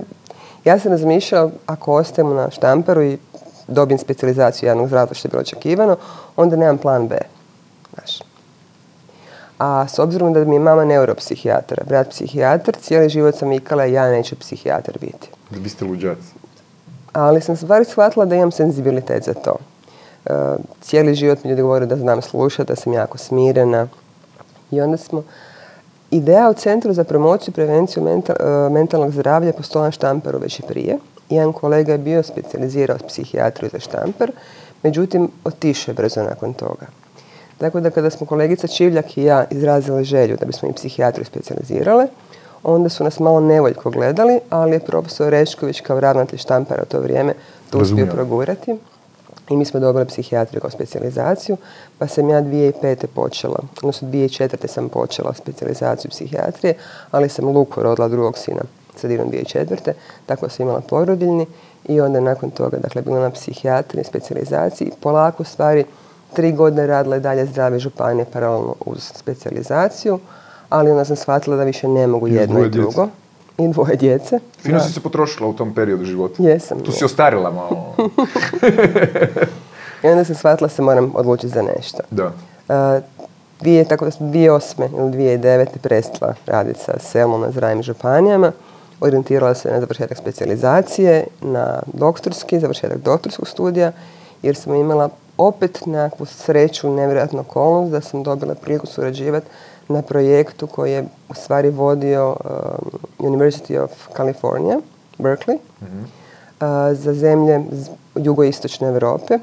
[0.64, 3.18] ja sam razmišljala, ako ostajemo na štamperu i
[3.68, 5.96] dobijem specijalizaciju javnog zdravstva što je bilo očekivano,
[6.36, 7.18] onda nemam plan B.
[7.94, 8.18] Znaš.
[9.58, 14.10] A s obzirom da mi je mama neuropsihijatar, brat psihijatar, cijeli život sam vikala ja
[14.10, 15.28] neću psihijatar biti.
[15.50, 16.34] Vi ste luđaci.
[17.12, 19.56] Ali sam stvari shvatila da imam senzibilitet za to.
[20.26, 20.30] E,
[20.80, 23.88] cijeli život mi ljudi govore da znam slušati, da sam jako smirena.
[24.70, 25.22] I onda smo
[26.10, 28.22] Ideja u Centru za promociju i prevenciju e,
[28.70, 30.98] mentalnog zdravlja na štamperu već i prije.
[31.30, 34.32] Jedan kolega je bio specijalizirao psihijatriju za štamper,
[34.82, 36.86] međutim otišao je brzo nakon toga.
[37.58, 42.06] Tako da kada smo kolegica Čivljak i ja izrazile želju da bismo i psihijatriju specijalizirale,
[42.66, 47.00] onda su nas malo nevoljko gledali, ali je profesor Rešković kao ravnatelj štampara u to
[47.00, 47.34] vrijeme
[47.70, 48.76] to uspio progurati.
[49.50, 51.56] I mi smo dobili psihijatriju kao specijalizaciju,
[51.98, 53.06] pa sam ja 2005.
[53.06, 54.66] počela, odnosno 2004.
[54.66, 56.74] sam počela specijalizaciju psihijatrije,
[57.10, 58.60] ali sam Luku rodila drugog sina
[58.96, 59.92] sredinom 2004.
[60.26, 61.46] Tako sam imala porodiljni
[61.88, 64.90] i onda nakon toga, dakle, bila na psihijatriji, specijalizaciji.
[65.00, 65.84] Polako stvari,
[66.32, 70.18] tri godine radila i dalje zdrave županije paralelno uz specijalizaciju,
[70.68, 73.08] ali onda sam shvatila da više ne mogu jedno i drugo.
[73.58, 74.38] I dvoje djece.
[74.62, 76.42] Fino si se potrošila u tom periodu života.
[76.42, 76.80] Jesam.
[76.80, 77.94] Tu si ostarila malo.
[80.04, 81.98] I onda sam shvatila se moram odlučiti za nešto.
[82.10, 82.32] Da.
[83.60, 84.98] Dvije, tako da sam 2008.
[84.98, 85.66] ili 2009.
[85.82, 88.52] prestala raditi sa selom na zdravim županijama.
[89.00, 93.92] Orijentirala se na završetak specijalizacije, na doktorski, završetak doktorskog studija,
[94.42, 99.46] jer sam imala opet nekakvu sreću, nevjerojatnu okolnost da sam dobila priliku surađivati
[99.88, 104.80] na projektu koji je u stvari vodio um, University of California,
[105.18, 105.98] Berkeley, mhm.
[106.00, 106.06] uh,
[106.92, 107.60] za zemlje
[108.14, 109.38] jugoistočne Europe.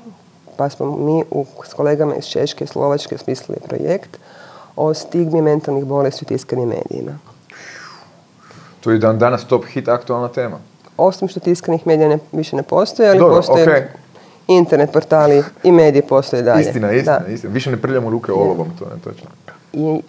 [0.57, 4.17] Pa smo mi u, s kolegama iz Češke i Slovačke smislili projekt
[4.75, 7.17] o stigmi mentalnih bolesti u tiskanim medijima.
[8.81, 10.59] To je dan danas top hit aktualna tema.
[10.97, 13.93] Osim što tiskanih medija ne, više ne postoje, ali postoje
[14.47, 16.61] internet portali i mediji postoje dalje.
[16.61, 17.53] Istina, istina, istina.
[17.53, 19.29] Više ne prljamo ruke olovom, to je točno.
[19.73, 20.01] I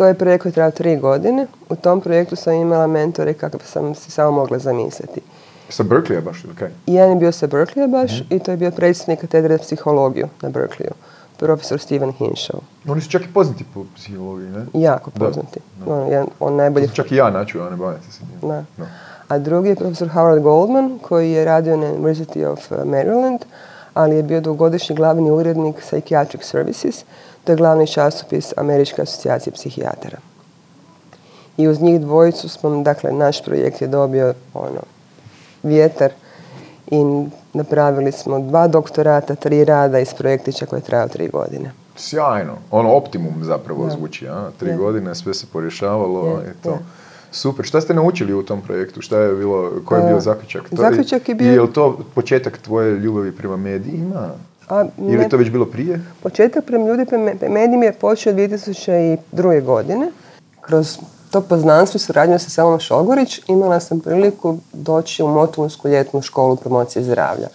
[0.00, 1.46] to je projekt koji trajao tri godine.
[1.68, 5.20] U tom projektu sam imala mentore kako sam si samo mogla zamisliti.
[5.68, 6.70] Sa Berkeleya baš, ok.
[6.86, 8.34] Jedan je bio sa Berkeleya baš mhm.
[8.34, 10.92] i to je bio predsjednik katedre za psihologiju na Berkeleyu.
[11.36, 12.60] Profesor Steven Hinshaw.
[12.88, 14.66] Oni su čak i poznati po psihologiji, ne?
[14.80, 15.60] Jako poznati.
[15.86, 16.88] On, on najbolje...
[16.88, 18.50] Čak i ja naću, ja ne bavim se s njim.
[18.50, 18.64] Da.
[19.28, 23.38] A drugi je profesor Howard Goldman koji je radio na University of Maryland,
[23.94, 27.04] ali je bio dugogodišnji glavni urednik Psychiatric Services,
[27.44, 30.18] to je glavni časopis Američke asocijacije psihijatara.
[31.56, 34.80] I uz njih dvojicu smo, dakle, naš projekt je dobio ono,
[35.62, 36.10] vjetar
[36.90, 41.72] i napravili smo dva doktorata, tri rada iz projektića koje traju tri godine.
[41.96, 42.52] Sjajno.
[42.70, 44.50] Ono optimum zapravo zvuči, a?
[44.58, 46.78] Tri godine, sve se porješavalo i to.
[47.32, 47.66] Super.
[47.66, 49.00] Šta ste naučili u tom projektu?
[49.00, 50.62] Šta je bilo, koji je bio zaključak?
[50.70, 51.52] Zaključak je bio...
[51.52, 54.28] Je li to početak tvoje ljubavi prema medijima?
[54.70, 56.00] A, Ili je to već bilo prije?
[56.22, 57.06] Početak prema ljudi
[57.48, 59.64] medijima je počeo 2002.
[59.64, 60.10] godine.
[60.60, 60.98] Kroz
[61.30, 66.56] to poznanstvo i suradnju sa Selom Šogorić imala sam priliku doći u Motovonsku ljetnu školu
[66.56, 67.48] promocije zdravlja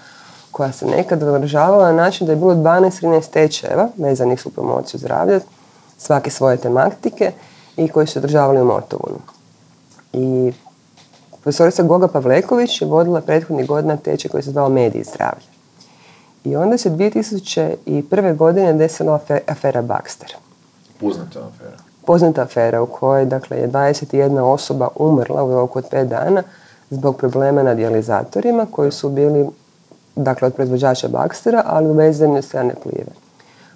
[0.55, 5.39] koja se nekad održavala na način da je bilo 12-13 tečajeva vezanih su promociju zdravlja,
[5.97, 7.31] svake svoje tematike
[7.77, 9.19] i koji su održavali u Motovunu.
[10.13, 10.53] I
[11.31, 15.54] profesorica Goga Pavleković je vodila prethodnih godina tečaj koji se zvao Mediji zdravlja.
[16.45, 18.35] I onda se 2001.
[18.35, 20.35] godine desila afera Baxter.
[20.99, 21.77] Poznata afera.
[22.05, 26.43] Poznata afera u kojoj dakle, je 21 osoba umrla u roku od 5 dana
[26.89, 29.49] zbog problema na dijalizatorima koji su bili
[30.15, 33.11] dakle, od proizvođača Baxtera, ali uvezeni od strane plive.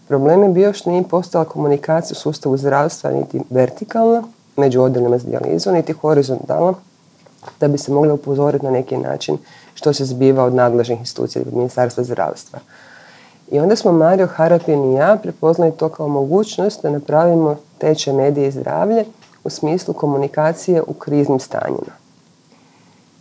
[0.08, 4.24] Problem je bio što nije postala komunikacija u sustavu zdravstva niti vertikalna,
[4.58, 6.74] među odjelima za dijalizu, niti horizontalna,
[7.60, 9.38] da bi se mogli upozoriti na neki način
[9.74, 12.60] što se zbiva od nadležnih institucija od Ministarstva zdravstva.
[13.52, 18.48] I onda smo Mario Harapin i ja prepoznali to kao mogućnost da napravimo tečaj medije
[18.48, 19.06] i zdravlje
[19.44, 21.94] u smislu komunikacije u kriznim stanjima.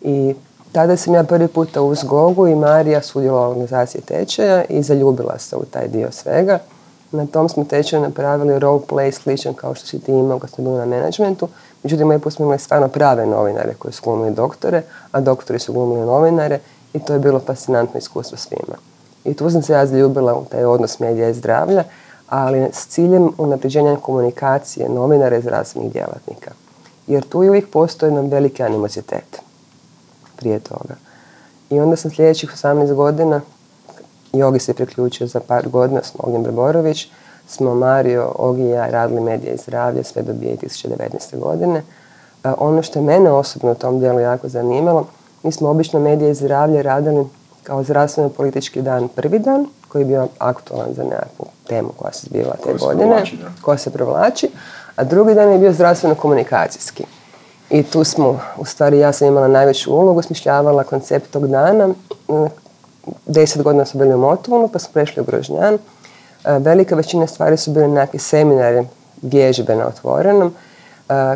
[0.00, 0.34] I
[0.72, 5.38] tada sam ja prvi puta uz Gogu i Marija sudjelovala u organizaciji tečaja i zaljubila
[5.38, 6.58] se u taj dio svega.
[7.12, 10.64] Na tom smo tečaju napravili role play sličan kao što si ti imao kad smo
[10.64, 11.48] bili na menadžmentu.
[11.82, 16.06] Međutim, put smo imali stvarno prave novinare koji su glumili doktore, a doktori su glumili
[16.06, 16.58] novinare
[16.92, 18.76] i to je bilo fascinantno iskustvo svima.
[19.24, 21.84] I tu sam se ja zaljubila u taj odnos medija i zdravlja,
[22.28, 26.50] ali s ciljem unapređenja komunikacije novinara i zdravstvenih djelatnika.
[27.06, 29.40] Jer tu uvijek postoji nam veliki animozitet
[30.36, 30.94] prije toga.
[31.70, 33.40] I onda sam sljedećih 18 godina
[34.32, 37.08] Jogi se priključio za par godina s Ognjem Breborović,
[37.48, 41.38] smo Mario, Ogi i ja radili medije i zdravlje sve do 2019.
[41.38, 41.82] godine.
[42.44, 45.06] ono što je mene osobno u tom dijelu jako zanimalo,
[45.42, 47.26] mi smo obično medije i zdravlje radili
[47.62, 52.26] kao zdravstveno politički dan prvi dan, koji je bio aktualan za nekakvu temu koja se
[52.26, 53.24] zbivala te godine,
[53.62, 54.50] koja se provlači,
[54.96, 57.04] a drugi dan je bio zdravstveno komunikacijski.
[57.70, 61.88] I tu smo, u stvari ja sam imala najveću ulogu, smišljavala koncept tog dana
[63.26, 65.78] deset godina su bili u Motovunu, pa smo prešli u Grožnjan.
[66.48, 68.84] E, velika većina stvari su bile nekakve seminare,
[69.22, 70.54] vježbe na otvorenom.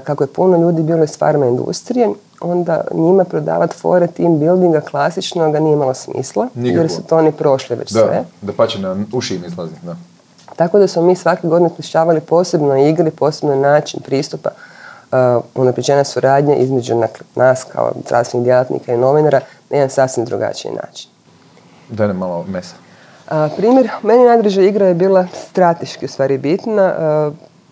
[0.05, 2.09] kako je puno ljudi bilo iz farma industrije,
[2.41, 7.33] onda njima prodavati fore team buildinga klasično ga nije imalo smisla, jer su to oni
[7.33, 8.25] prošli već da, sve.
[8.43, 9.97] Da pa će na uši im izlazi, da.
[10.57, 16.57] Tako da smo mi svake godine smišljavali posebno igri, posebno način pristupa uh, unapređenja suradnje
[16.57, 17.03] između
[17.35, 21.11] nas kao zdravstvenih djelatnika i novinara na jedan sasvim drugačiji način.
[21.89, 22.75] Daj nam malo mesa.
[23.57, 26.95] Primjer, meni najdraža igra je bila strateški u stvari bitna.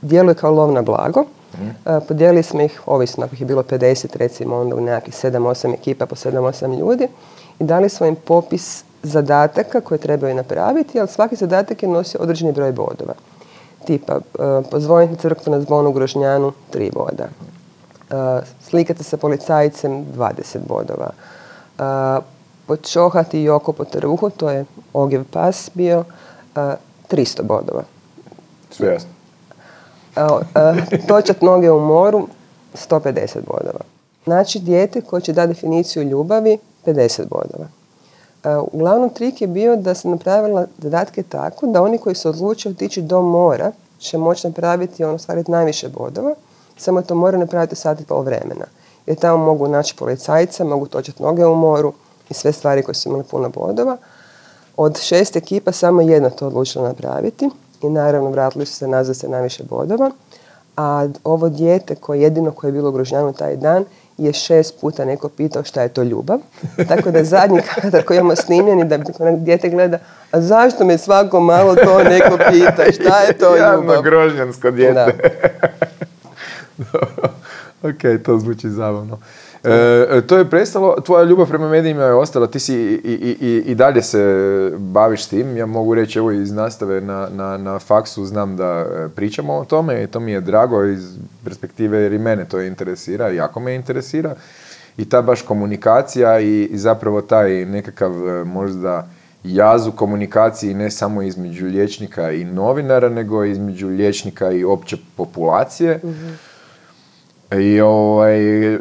[0.02, 1.24] Djeluje kao lov na blago.
[1.58, 1.90] Mm.
[2.08, 6.06] podijelili smo ih, ovisno ako ih je bilo 50, recimo onda u nekakvih 7-8 ekipa
[6.06, 7.08] po 7-8 ljudi
[7.58, 12.52] i dali smo im popis zadataka koje trebaju napraviti, ali svaki zadatak je nosio određeni
[12.52, 13.14] broj bodova.
[13.84, 14.20] Tipa,
[14.70, 17.28] pozvoniti crkvu na zvonu Grožnjanu, 3 boda.
[18.62, 21.10] Slikati se policajcem, 20 bodova.
[22.70, 26.04] Uh, počohati Joko po trbuhu, to je ogjev pas bio,
[26.54, 27.82] 300 bodova.
[28.70, 29.10] Sve jasno.
[31.08, 32.28] Točat noge u moru,
[32.74, 33.80] 150 bodova.
[34.24, 37.68] Znači, dijete koje će dati definiciju ljubavi, 50 bodova.
[38.72, 43.02] Uglavnom trik je bio da se napravila zadatke tako da oni koji se odluče otići
[43.02, 46.34] do mora će moći napraviti ono stvariti najviše bodova,
[46.76, 48.64] samo to mora napraviti sat i pol vremena.
[49.06, 51.92] Jer tamo mogu naći policajca, mogu točati noge u moru
[52.30, 53.96] i sve stvari koje su imali puno bodova.
[54.76, 57.50] Od šest ekipa samo jedna to odlučila napraviti
[57.82, 60.10] i naravno vratili su se nazad sa najviše bodova.
[60.76, 63.84] A ovo dijete koje jedino koje je bilo ugrožnjano taj dan
[64.18, 66.38] je šest puta neko pitao šta je to ljubav.
[66.88, 68.98] Tako da zadnji kadar koji imamo snimljeni da
[69.36, 69.98] dijete gleda,
[70.30, 73.72] a zašto me svako malo to neko pita, šta je to ljubav?
[73.72, 75.40] Javno grožnjansko dijete.
[77.88, 79.18] ok, to zvuči zabavno.
[79.64, 83.36] E, e, to je prestalo, tvoja ljubav prema medijima je ostala, ti si i, i,
[83.40, 87.56] i, i dalje se baviš s tim, ja mogu reći evo iz nastave na, na,
[87.56, 91.98] na faksu znam da e, pričamo o tome i to mi je drago iz perspektive
[91.98, 94.34] jer i mene to interesira, jako me interesira.
[94.96, 99.08] I ta baš komunikacija i, zapravo taj nekakav e, možda
[99.44, 106.00] jaz u komunikaciji ne samo između liječnika i novinara, nego između liječnika i opće populacije.
[106.04, 106.49] mm
[107.58, 108.38] i ovaj,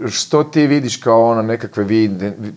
[0.08, 2.12] što ti vidiš kao ono nekakve, vi,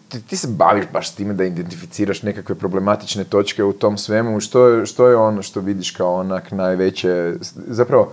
[0.09, 4.41] ti, ti se baviš baš s time da identificiraš nekakve problematične točke u tom svemu,
[4.41, 7.35] što, što je ono što vidiš kao onak najveće,
[7.67, 8.13] zapravo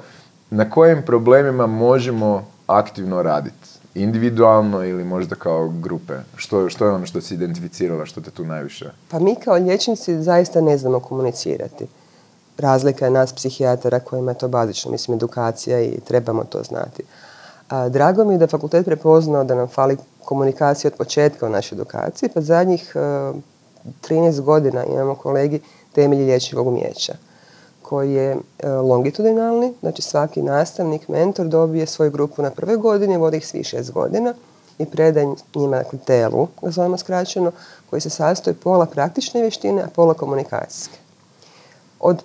[0.49, 3.69] na kojim problemima možemo aktivno raditi?
[3.95, 6.13] Individualno ili možda kao grupe?
[6.35, 8.91] Što, što je ono što si identificirala, što te tu najviše?
[9.09, 11.87] Pa mi kao liječnici zaista ne znamo komunicirati.
[12.57, 17.03] Razlika je nas psihijatara kojima je to bazično, mislim, edukacija i trebamo to znati.
[17.89, 21.75] Drago mi je da je fakultet prepoznao da nam fali komunikacija od početka u našoj
[21.75, 25.61] edukaciji, pa zadnjih 13 e, godina imamo kolegi
[25.93, 27.13] temelji liječničkog umjeća
[27.81, 33.37] koji je e, longitudinalni, znači svaki nastavnik, mentor dobije svoju grupu na prvoj godini, vodi
[33.37, 34.33] ih svi šest godina
[34.79, 37.51] i predaje njima dakle, telu, ga zovemo skraćeno,
[37.89, 40.97] koji se sastoji pola praktične vještine, a pola komunikacijske.
[41.99, 42.23] Od,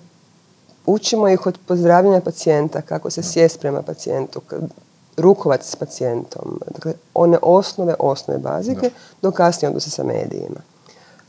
[0.85, 4.41] učimo ih od pozdravljanja pacijenta, kako se sjest prema pacijentu,
[5.17, 6.59] rukovac s pacijentom.
[6.73, 8.89] Dakle, one osnove, osnove bazike,
[9.21, 10.59] do kasnije odnose sa medijima.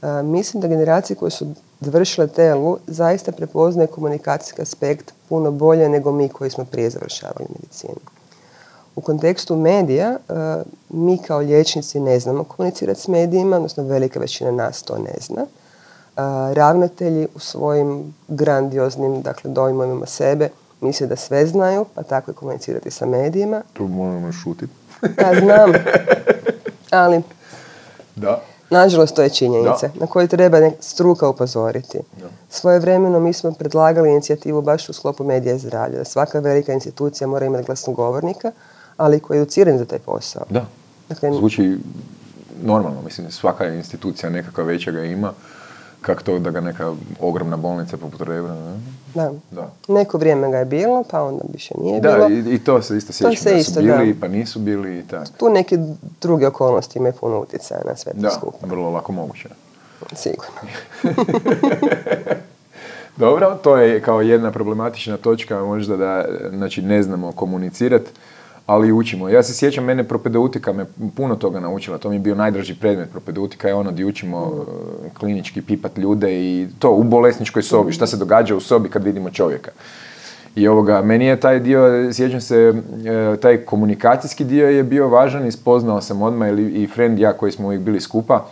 [0.02, 1.46] E, mislim da generacije koje su
[1.80, 8.00] završile TLU zaista prepoznaje komunikacijski aspekt puno bolje nego mi koji smo prije završavali medicinu.
[8.96, 14.50] U kontekstu medija, e, mi kao liječnici ne znamo komunicirati s medijima, odnosno velika većina
[14.50, 15.42] nas to ne zna.
[15.42, 15.46] E,
[16.54, 20.48] ravnatelji u svojim grandioznim dakle, dojmovima sebe
[20.80, 23.62] misle da sve znaju, pa tako i komunicirati sa medijima.
[23.72, 24.72] Tu moramo šutiti.
[25.02, 25.72] ja znam,
[26.90, 27.22] ali
[28.16, 28.42] da.
[28.70, 31.98] nažalost to je činjenica na koju treba struka upozoriti.
[32.20, 32.26] Da.
[32.48, 36.72] Svoje vremeno mi smo predlagali inicijativu baš u sklopu medija i zdravlja, da svaka velika
[36.72, 38.52] institucija mora imati glasnogovornika,
[38.96, 40.44] ali koji je educiran za taj posao.
[40.50, 40.66] Da,
[41.08, 41.78] dakle, zvuči
[42.62, 45.32] normalno, mislim, svaka institucija nekakva veća ga ima
[46.06, 48.80] kako to da ga neka ogromna bolnica poput Rebra, ne?
[49.14, 49.32] Da.
[49.50, 49.70] da.
[49.88, 52.28] Neko vrijeme ga je bilo, pa onda više nije da, bilo.
[52.28, 55.26] Da, i, to se isto sjećam, da su bili, pa nisu bili i tako.
[55.38, 55.78] Tu neke
[56.20, 58.58] druge okolnosti imaju puno utjecaja na sve to skupa.
[58.60, 59.48] Da, vrlo lako moguće.
[60.12, 60.54] Sigurno.
[63.16, 68.10] Dobro, to je kao jedna problematična točka, možda da znači, ne znamo komunicirati
[68.66, 69.28] ali učimo.
[69.28, 73.10] Ja se sjećam, mene propedeutika me puno toga naučila, to mi je bio najdraži predmet.
[73.10, 74.52] Propedeutika je ono gdje učimo
[75.06, 79.04] e, klinički pipat ljude i to u bolesničkoj sobi, šta se događa u sobi kad
[79.04, 79.70] vidimo čovjeka.
[80.56, 82.74] I ovoga, meni je taj dio, sjećam se,
[83.06, 87.52] e, taj komunikacijski dio je bio važan i spoznao sam odmah i friend ja koji
[87.52, 88.46] smo uvijek bili skupa.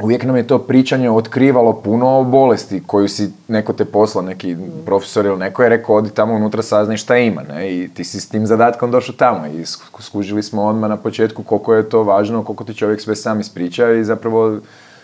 [0.00, 5.26] Uvijek nam je to pričanje otkrivalo puno bolesti koju si neko te posla, neki profesor
[5.26, 7.72] ili neko je rekao odi tamo unutra saznaj šta ima ne?
[7.72, 9.64] i ti si s tim zadatkom došao tamo i
[10.00, 13.92] skužili smo odmah na početku koliko je to važno, koliko ti čovjek sve sam ispriča
[13.92, 14.58] i zapravo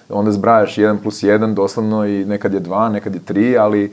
[0.09, 3.92] onda zbrajaš jedan plus jedan doslovno i nekad je dva, nekad je tri, ali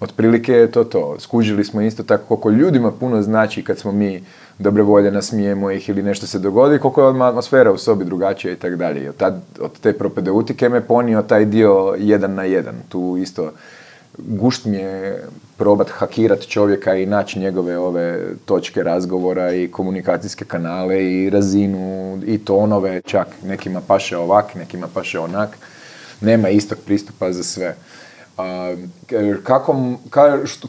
[0.00, 1.16] otprilike je to to.
[1.18, 4.22] Skužili smo isto tako koliko ljudima puno znači kad smo mi
[4.58, 8.56] dobre volje nasmijemo ih ili nešto se dogodi, koliko je atmosfera u sobi drugačija i
[8.56, 9.12] tako dalje.
[9.60, 12.74] Od te propedeutike me ponio taj dio jedan na jedan.
[12.88, 13.50] Tu isto
[14.18, 15.24] gušt mi je
[15.56, 22.38] probat hakirat čovjeka i naći njegove ove točke razgovora i komunikacijske kanale i razinu i
[22.38, 25.58] tonove, čak nekima paše ovak, nekima paše onak.
[26.20, 27.76] Nema istog pristupa za sve.
[28.38, 28.74] A,
[29.42, 29.76] kako,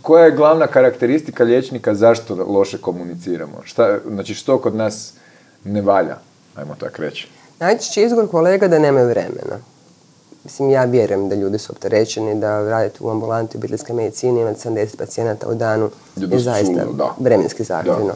[0.01, 3.57] koja je glavna karakteristika liječnika zašto loše komuniciramo?
[3.63, 5.13] Šta, znači što kod nas
[5.63, 6.17] ne valja,
[6.55, 7.27] ajmo tako reći?
[7.59, 9.59] Najčešći izgovor kolega da nemaju vremena.
[10.43, 14.97] Mislim, ja vjerujem da ljudi su opterećeni, da radite u ambulanti obiteljske medicine, imate 70
[14.97, 16.85] pacijenata u danu je zaista
[17.19, 18.13] vremenski zahtjevno.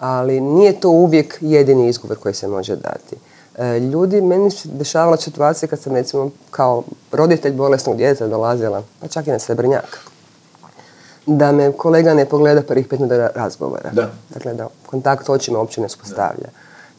[0.00, 3.16] Ali nije to uvijek jedini izgovor koji se može dati.
[3.58, 9.08] E, ljudi, meni se dešavala situacija kad sam recimo kao roditelj bolesnog djeteta dolazila, pa
[9.08, 9.98] čak i na Srebrnjak,
[11.26, 13.90] da me kolega ne pogleda prvih pet minuta razgovora.
[13.92, 14.10] Da.
[14.34, 16.48] Dakle, da kontakt očima uopće ne uspostavlja.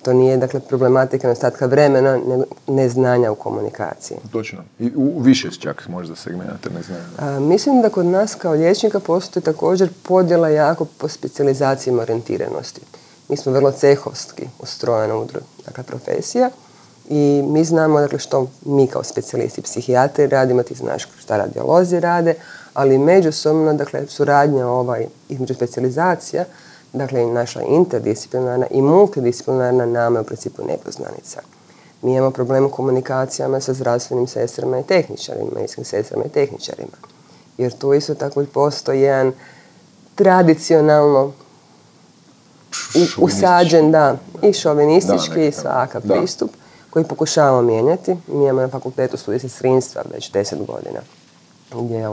[0.02, 4.18] To nije dakle, problematika nedostatka vremena, nego neznanja u komunikaciji.
[4.32, 4.64] Točno.
[4.80, 7.40] I u više čak možda segmenata neznanja.
[7.40, 12.82] mislim da kod nas kao liječnika postoji također podjela jako po specijalizacijama orijentiranosti.
[13.30, 15.26] Mi smo vrlo cehovski ustrojena
[15.66, 16.50] dakle profesija
[17.10, 22.36] i mi znamo dakle, što mi kao specijalisti psihijatri radimo, ti znaš šta radiolozi rade,
[22.74, 26.46] ali međusobno dakle, suradnja ovaj, između specijalizacija,
[26.94, 31.42] dakle naša interdisciplinarna i multidisciplinarna nama je u principu nepoznanica.
[32.02, 36.98] Mi imamo problem u komunikacijama sa zdravstvenim sestrama i tehničarima, medicinskim sestrama i tehničarima.
[37.58, 39.34] Jer tu isto tako postoji jedan
[40.16, 41.34] tradicionalno
[43.18, 46.52] usađen, da, i šovinistički i svaka pristup
[46.90, 48.16] koji pokušavamo mijenjati.
[48.28, 51.00] Mi imamo na fakultetu studije sestrinstva već deset godina
[51.72, 52.10] gdje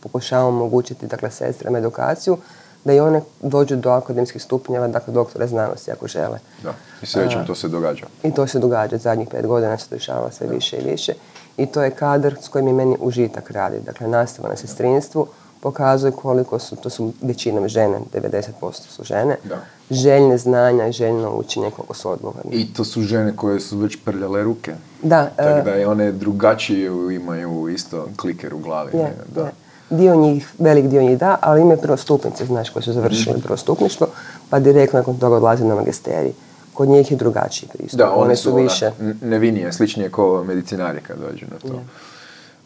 [0.00, 2.36] pokušavamo omogućiti dakle, sestrama edukaciju
[2.84, 6.38] da i one dođu do akademskih stupnjeva, dakle doktore znanosti ako žele.
[6.62, 8.06] Da, i srećem to se događa.
[8.22, 11.12] I to se događa, zadnjih pet godina se dešava sve više i više.
[11.56, 13.80] I to je kadar s kojim je meni užitak radi.
[13.80, 15.26] Dakle, nastava na sestrinstvu,
[15.62, 19.56] pokazuje koliko su, to su većinom žene, 90% su žene, da.
[19.90, 22.50] željne znanja i željno učenje koliko su odgovorne.
[22.52, 24.74] I to su žene koje su već prljale ruke.
[25.02, 25.30] Da.
[25.36, 28.90] Tako e, da i one drugačije imaju isto kliker u glavi.
[29.34, 29.50] da.
[29.90, 34.06] Dio njih, velik dio njih da, ali imaju prvostupnice, znaš, koji su završili mm prvostupništvo,
[34.50, 36.32] pa direktno nakon toga odlaze na magisterij.
[36.74, 37.98] Kod njih je drugačiji pristup.
[37.98, 38.90] Da, one, su, više...
[39.20, 41.80] nevinije, sličnije kao medicinari kad dođu na to.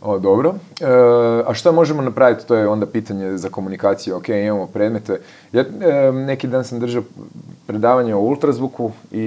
[0.03, 0.55] O, dobro.
[0.81, 0.85] E,
[1.47, 2.47] a što možemo napraviti?
[2.47, 4.17] To je onda pitanje za komunikaciju.
[4.17, 5.21] Ok, imamo predmete.
[5.53, 7.03] Ja, e, neki dan sam držao
[7.67, 9.19] predavanje o ultrazvuku i,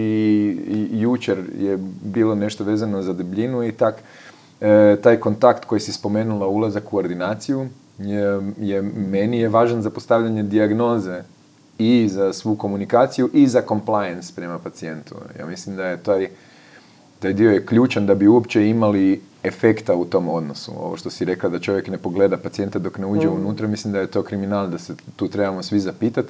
[0.67, 3.95] i, jučer je bilo nešto vezano za debljinu i tak.
[4.61, 9.89] E, taj kontakt koji si spomenula, ulazak u ordinaciju, je, je, meni je važan za
[9.89, 11.23] postavljanje dijagnoze
[11.77, 15.15] i za svu komunikaciju i za compliance prema pacijentu.
[15.39, 16.27] Ja mislim da je taj,
[17.19, 20.71] taj dio je ključan da bi uopće imali efekta u tom odnosu.
[20.77, 23.35] Ovo što si rekla da čovjek ne pogleda pacijenta dok ne uđe mm.
[23.35, 26.29] unutra, mislim da je to kriminal, da se tu trebamo svi zapitati.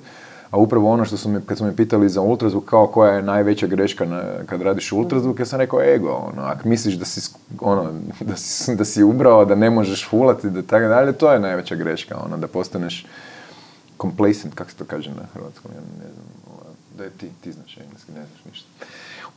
[0.52, 3.22] A upravo ono što su me, kad su me pitali za ultrazvuk, kao koja je
[3.22, 7.34] najveća greška na, kad radiš ultrazvuk, ja sam rekao ego, ono, ako misliš da si,
[7.60, 7.92] ono,
[8.30, 11.76] da si, da si ubrao, da ne možeš fulati, da tako dalje, to je najveća
[11.76, 13.06] greška, ono, da postaneš
[14.02, 17.52] complacent, kako se to kaže na hrvatskom, ja ne znam, ovaj, da je ti, ti
[17.52, 18.68] znaš engleski, ne znaš ništa.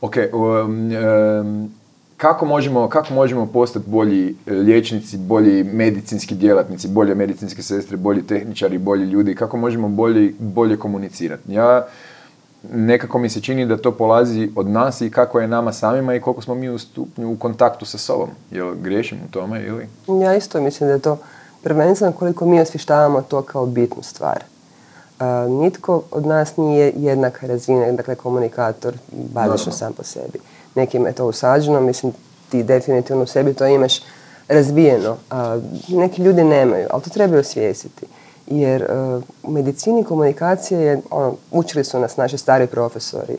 [0.01, 1.71] Ok, um, um,
[2.17, 8.27] kako možemo, kako možemo postati bolji e, liječnici, bolji medicinski djelatnici, bolje medicinske sestre, bolji
[8.27, 11.53] tehničari, bolji ljudi, kako možemo bolje, bolje komunicirati.
[11.53, 11.87] Ja
[12.71, 16.21] nekako mi se čini da to polazi od nas i kako je nama samima i
[16.21, 18.29] koliko smo mi u stupnju u kontaktu sa sobom.
[18.51, 19.87] Jel griješim u tome ili?
[20.21, 21.17] Ja isto mislim da je to
[21.63, 24.43] prvenstveno koliko mi osvještavamo to kao bitnu stvar.
[25.49, 30.39] Nitko od nas nije jednaka razina, dakle komunikator bazično sam po sebi
[30.75, 32.13] nekim je to usađeno, mislim
[32.49, 34.01] ti definitivno u sebi to imaš
[34.47, 35.17] razvijeno.
[35.29, 35.59] A,
[35.89, 38.05] neki ljudi nemaju, ali to trebaju osvijestiti.
[38.47, 38.87] Jer e,
[39.43, 43.37] u medicini komunikacije je, ono, učili su nas naši stari profesori,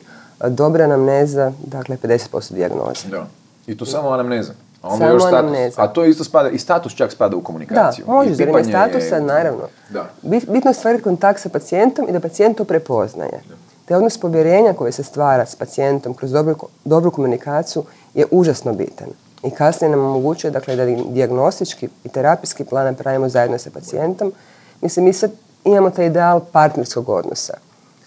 [0.48, 3.08] dobra anamneza, dakle 50% dijagnoze.
[3.10, 3.26] Da.
[3.66, 4.52] I to samo anamneza.
[4.84, 5.78] A onda još status.
[5.78, 8.04] A to isto spada, i status čak spada u komunikaciju.
[8.06, 9.68] Da, može, za statusa, naravno.
[9.90, 10.10] Da.
[10.22, 13.40] Bitno je stvariti kontakt sa pacijentom i da pacijent to prepoznaje.
[13.84, 16.54] Te odnos povjerenja koji se stvara s pacijentom kroz dobru,
[16.84, 19.08] dobru komunikaciju je užasno bitan.
[19.42, 24.32] I kasnije nam omogućuje dakle, da dijagnostički i terapijski plan napravimo zajedno sa pacijentom.
[24.80, 25.30] Mislim, mi sad
[25.64, 27.54] imamo taj ideal partnerskog odnosa.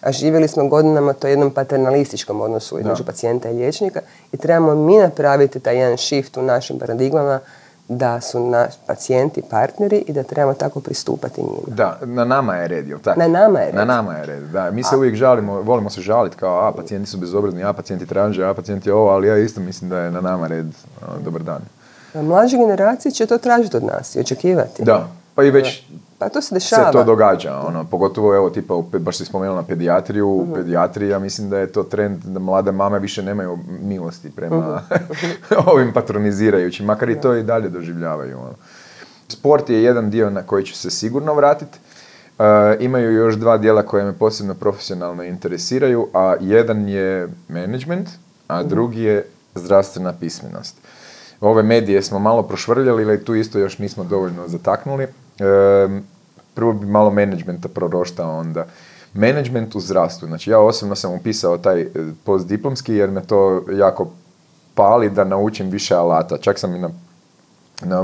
[0.01, 4.97] A živjeli smo godinama to jednom paternalističkom odnosu između pacijenta i liječnika i trebamo mi
[4.97, 7.39] napraviti taj jedan shift u našim paradigmama
[7.89, 11.61] da su naš pacijenti partneri i da trebamo tako pristupati njima.
[11.67, 13.19] Da, na nama je red, jel tako?
[13.19, 13.75] Na nama je red.
[13.75, 14.71] Na nama je red, da.
[14.71, 18.45] Mi se uvijek žalimo, volimo se žaliti kao, a, pacijenti su bezobrazni, a, pacijenti traže,
[18.45, 20.65] a, pacijenti ovo, ali ja isto mislim da je na nama red.
[21.23, 21.61] dobar dan.
[22.13, 24.83] Mlađe generacije će to tražiti od nas i očekivati.
[24.83, 25.83] Da, pa i već
[26.17, 26.85] pa to se dešava.
[26.85, 30.53] Se to događa, ono, pogotovo evo tipa, baš si spomenula pedijatriju, u mhm.
[30.53, 35.61] pedijatriji ja mislim da je to trend da mlade mame više nemaju milosti prema mhm.
[35.73, 38.37] ovim patronizirajućim, makar i to i dalje doživljavaju.
[38.37, 38.53] Ono.
[39.27, 41.79] Sport je jedan dio na koji ću se sigurno vratiti.
[42.39, 42.45] Uh,
[42.79, 48.09] imaju još dva dijela koje me posebno profesionalno interesiraju, a jedan je management,
[48.47, 48.69] a mhm.
[48.69, 50.75] drugi je zdravstvena pismenost.
[51.41, 55.07] Ove medije smo malo prošvrljali, ali tu isto još nismo dovoljno zataknuli
[56.53, 58.65] prvo bi malo menadžmenta proroštao onda.
[59.13, 60.27] Management u zdravstvu.
[60.27, 61.87] Znači ja osobno sam upisao taj e,
[62.23, 64.11] postdiplomski jer me to jako
[64.75, 66.37] pali da naučim više alata.
[66.37, 66.89] Čak sam i na,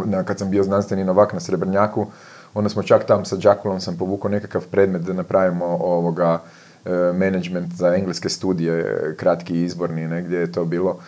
[0.05, 2.07] na, kad sam bio znanstveni novak na Srebrnjaku,
[2.53, 6.41] onda smo čak tam sa Đakulom sam povukao nekakav predmet da napravimo ovoga
[6.86, 10.99] e, management za engleske studije, kratki izborni, negdje je to bilo.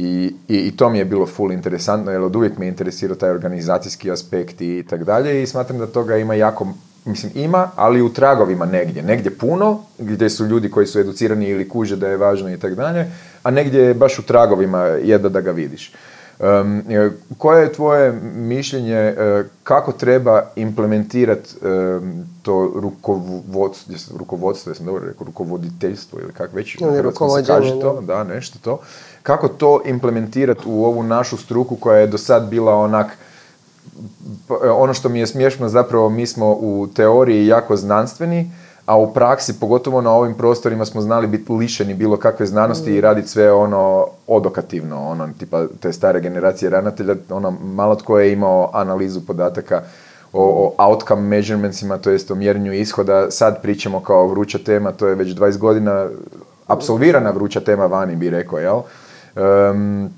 [0.00, 3.30] I, i, I, to mi je bilo full interesantno, jer od uvijek me interesirao taj
[3.30, 6.66] organizacijski aspekt i tak dalje i smatram da toga ima jako,
[7.04, 9.02] mislim ima, ali u tragovima negdje.
[9.02, 12.74] Negdje puno, gdje su ljudi koji su educirani ili kuže da je važno i tak
[12.74, 13.06] dalje,
[13.42, 15.92] a negdje je baš u tragovima jedno da ga vidiš.
[16.38, 16.82] Um,
[17.38, 25.26] koje je tvoje mišljenje uh, kako treba implementirati um, to rukovodstvo, rukovodstvo, jesam dobro rekao,
[25.26, 26.78] rukovoditeljstvo ili kako već
[27.36, 28.80] se kaže to, da, nešto to
[29.22, 33.06] kako to implementirati u ovu našu struku koja je do sad bila onak,
[34.72, 38.50] ono što mi je smiješno zapravo mi smo u teoriji jako znanstveni,
[38.86, 42.98] a u praksi, pogotovo na ovim prostorima, smo znali biti lišeni bilo kakve znanosti i
[42.98, 43.00] mm.
[43.00, 48.70] raditi sve ono odokativno, ono, tipa te stare generacije ravnatelja, ono, malo tko je imao
[48.72, 49.82] analizu podataka
[50.32, 55.06] o, o outcome measurementsima, to jest o mjerenju ishoda, sad pričamo kao vruća tema, to
[55.06, 56.08] je već 20 godina
[56.66, 58.80] apsolvirana vruća tema vani, bi rekao, jel?
[59.40, 60.10] Um,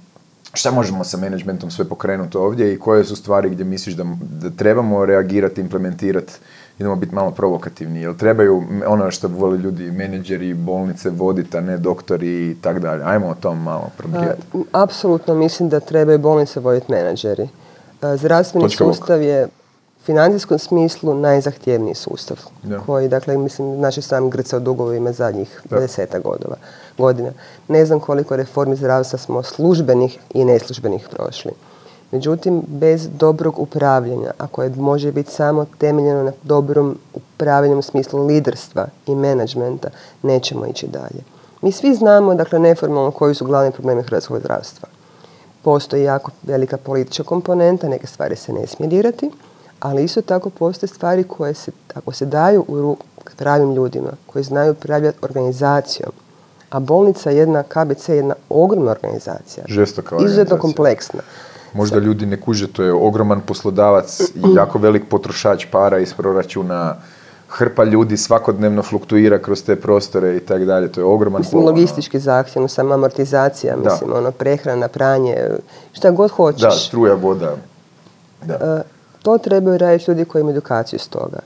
[0.55, 4.51] šta možemo sa managementom sve pokrenuti ovdje i koje su stvari gdje misliš da, da
[4.51, 6.33] trebamo reagirati, implementirati,
[6.79, 11.79] idemo biti malo provokativni, jel trebaju ono što vole ljudi, menadžeri, bolnice voditi, a ne
[11.79, 13.05] doktori i tak dalje.
[13.05, 14.43] Ajmo o tom malo probijati.
[14.73, 17.49] Apsolutno mislim da trebaju bolnice voditi menadžeri.
[18.17, 19.49] Zdravstveni sustav je
[20.05, 22.37] financijskom smislu najzahtjevniji sustav
[22.87, 26.57] koji, dakle, mislim, naši sam grca u dugovima zadnjih deseta godina.
[26.99, 27.31] godina.
[27.69, 31.53] Ne znam koliko reformi zdravstva smo službenih i neslužbenih prošli.
[32.11, 38.27] Međutim, bez dobrog upravljanja, a koje može biti samo temeljeno na dobrom upravljanju u smislu
[38.27, 39.89] liderstva i menadžmenta,
[40.23, 41.23] nećemo ići dalje.
[41.63, 44.89] Mi svi znamo, dakle, neformalno koji su glavni problemi hrvatskog zdravstva.
[45.63, 49.31] Postoji jako velika politička komponenta, neke stvari se ne smije dirati,
[49.83, 52.97] ali isto tako postoje stvari koje se, ako se daju u
[53.37, 56.13] pravim ljudima, koji znaju upravljati organizacijom,
[56.71, 59.65] a bolnica je jedna, KBC je jedna ogromna organizacija.
[59.69, 61.21] Žestoka Izuzetno kompleksna.
[61.75, 66.97] Možda ljudi ne kuže, to je ogroman poslodavac i jako velik potrošač para iz proračuna,
[67.49, 70.93] hrpa ljudi svakodnevno fluktuira kroz te prostore i tako dalje.
[70.93, 75.37] To je ogroman Mislim, logistički zahtjev, sama amortizacija, mislim, ono, prehrana, pranje,
[75.93, 76.63] šta god hoćeš.
[76.63, 77.57] Da, struja, voda.
[78.43, 78.55] Da.
[78.55, 81.39] E, to trebaju raditi ljudi koji imaju edukaciju s toga.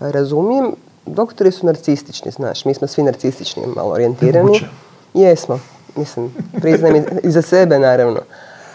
[0.00, 0.72] Razumijem,
[1.06, 4.60] doktori su narcistični, znaš, mi smo svi narcistični, malo orijentirani.
[5.14, 5.60] Jesmo,
[5.96, 8.20] mislim, priznam i za sebe naravno.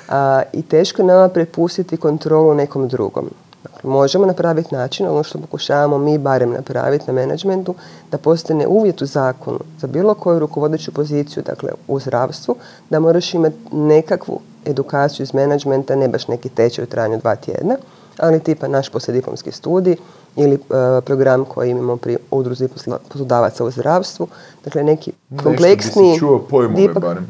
[0.09, 3.29] A, I teško je nama prepustiti kontrolu nekom drugom.
[3.63, 7.75] Dakle, možemo napraviti način, ono što pokušavamo mi barem napraviti na menadžmentu,
[8.11, 12.55] da postane uvjet u zakonu za bilo koju rukovodeću poziciju, dakle u zdravstvu,
[12.89, 17.75] da moraš imati nekakvu edukaciju iz menadžmenta, ne baš neki tečaj u trajanju dva tjedna,
[18.21, 19.95] ali tipa naš poslijediplomski studij
[20.35, 22.67] ili uh, program koji imamo pri udruzi
[23.07, 24.27] poslodavaca u zdravstvu.
[24.63, 25.11] Dakle, neki
[25.43, 26.09] kompleksni...
[26.09, 27.27] Nešto čuo pojmove barem.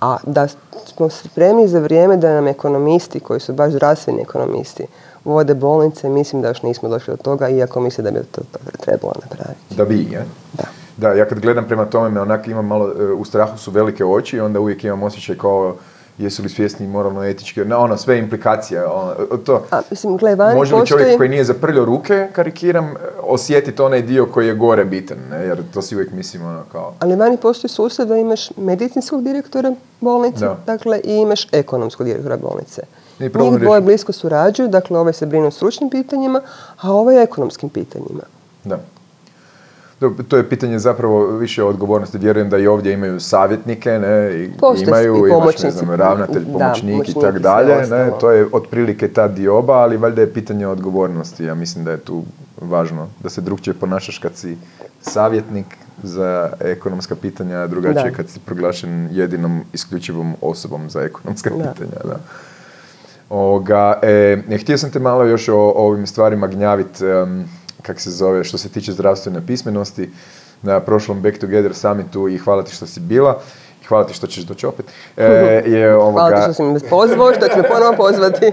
[0.00, 0.48] A da
[0.86, 4.86] smo spremni za vrijeme da nam ekonomisti, koji su baš zdravstveni ekonomisti,
[5.24, 8.40] vode bolnice, mislim da još nismo došli do toga, iako mislim da bi to,
[8.80, 9.74] trebalo napraviti.
[9.76, 10.22] Da bi, ja?
[10.52, 10.64] Da.
[10.96, 14.04] Da, ja kad gledam prema tome, me onak imam malo, e, u strahu su velike
[14.04, 15.76] oči onda uvijek imam osjećaj kao
[16.18, 19.14] jesu li svjesni moralno etički, ne, ono, sve implikacije, ono,
[19.46, 19.64] to.
[19.70, 21.00] A, mislim, gle, vani Može li postoji...
[21.00, 25.36] čovjek koji nije zaprljao ruke, karikiram, osjetiti onaj dio koji je gore bitan, ne?
[25.44, 26.94] jer to si uvijek mislim ono kao...
[26.98, 30.58] Ali vani postoji sustav da imaš medicinskog direktora bolnice, Da.
[30.66, 32.82] dakle, i imaš ekonomskog direktora bolnice.
[33.20, 36.40] Njih dvoje blisko surađuju, dakle, ovaj se brine o stručnim pitanjima,
[36.80, 38.22] a ovaj o ekonomskim pitanjima.
[38.64, 38.78] Da.
[40.28, 42.18] To je pitanje zapravo više odgovornosti.
[42.18, 46.44] Vjerujem da i ovdje imaju savjetnike, ne, i Postoje imaju, i imaš, ne znam, ravnatelj,
[46.52, 51.44] pomoćnik i tako dalje, ne, to je otprilike ta dioba, ali valjda je pitanje odgovornosti.
[51.44, 52.22] Ja mislim da je tu
[52.60, 54.56] važno da se drugčije ponašaš kad si
[55.00, 55.66] savjetnik
[56.02, 58.16] za ekonomska pitanja, a drugačije Da.
[58.16, 61.56] kad si proglašen jedinom isključivom osobom za ekonomska Da.
[61.56, 62.00] pitanja.
[62.04, 62.16] Da.
[63.30, 67.44] Ovoga, e, htio sam te malo još o, o ovim stvarima gnjavit, em,
[67.82, 70.10] kak se zove, što se tiče zdravstvene pismenosti
[70.62, 73.40] na prošlom Back Together summitu i hvala ti što si bila
[73.82, 74.86] i hvala ti što ćeš doći opet.
[75.16, 75.24] E,
[75.66, 78.52] je, ovoga, Hvala ti što si me pozvao, što ću me ponovno pozvati.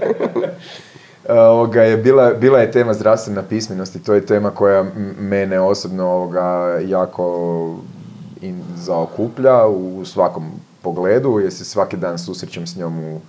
[1.28, 4.84] ovoga, je bila, bila je tema zdravstvena pismenost i to je tema koja
[5.18, 7.76] mene osobno ovoga, jako
[8.40, 10.44] in, zaokuplja u svakom
[10.82, 13.20] pogledu, jer se svaki dan susrećem s njom u,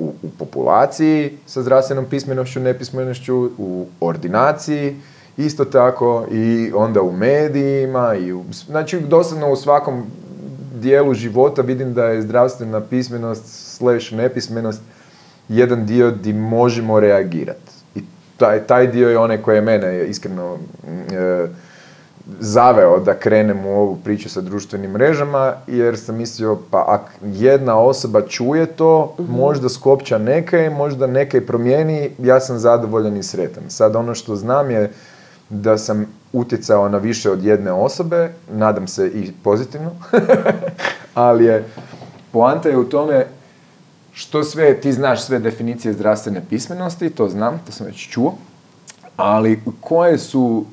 [0.00, 4.96] u, u populaciji sa zdravstvenom pismenošću, nepismenošću, u ordinaciji,
[5.36, 10.04] isto tako i onda u medijima i u, znači doslovno u svakom
[10.74, 14.80] dijelu života vidim da je zdravstvena pismenost slash nepismenost
[15.48, 17.72] jedan dio di možemo reagirati.
[17.94, 18.00] I
[18.36, 20.58] taj, taj dio je onaj koji je mene iskreno
[21.12, 21.46] e,
[22.40, 27.78] zaveo da krenem u ovu priču sa društvenim mrežama, jer sam mislio, pa ak jedna
[27.78, 33.62] osoba čuje to, možda skopča neke, možda neke promijeni, ja sam zadovoljan i sretan.
[33.68, 34.92] Sad ono što znam je
[35.48, 39.90] da sam utjecao na više od jedne osobe, nadam se i pozitivno,
[41.14, 41.64] ali je,
[42.32, 43.26] poanta je u tome
[44.12, 48.34] što sve, ti znaš sve definicije zdravstvene pismenosti, to znam, to sam već čuo,
[49.16, 50.64] ali koje su,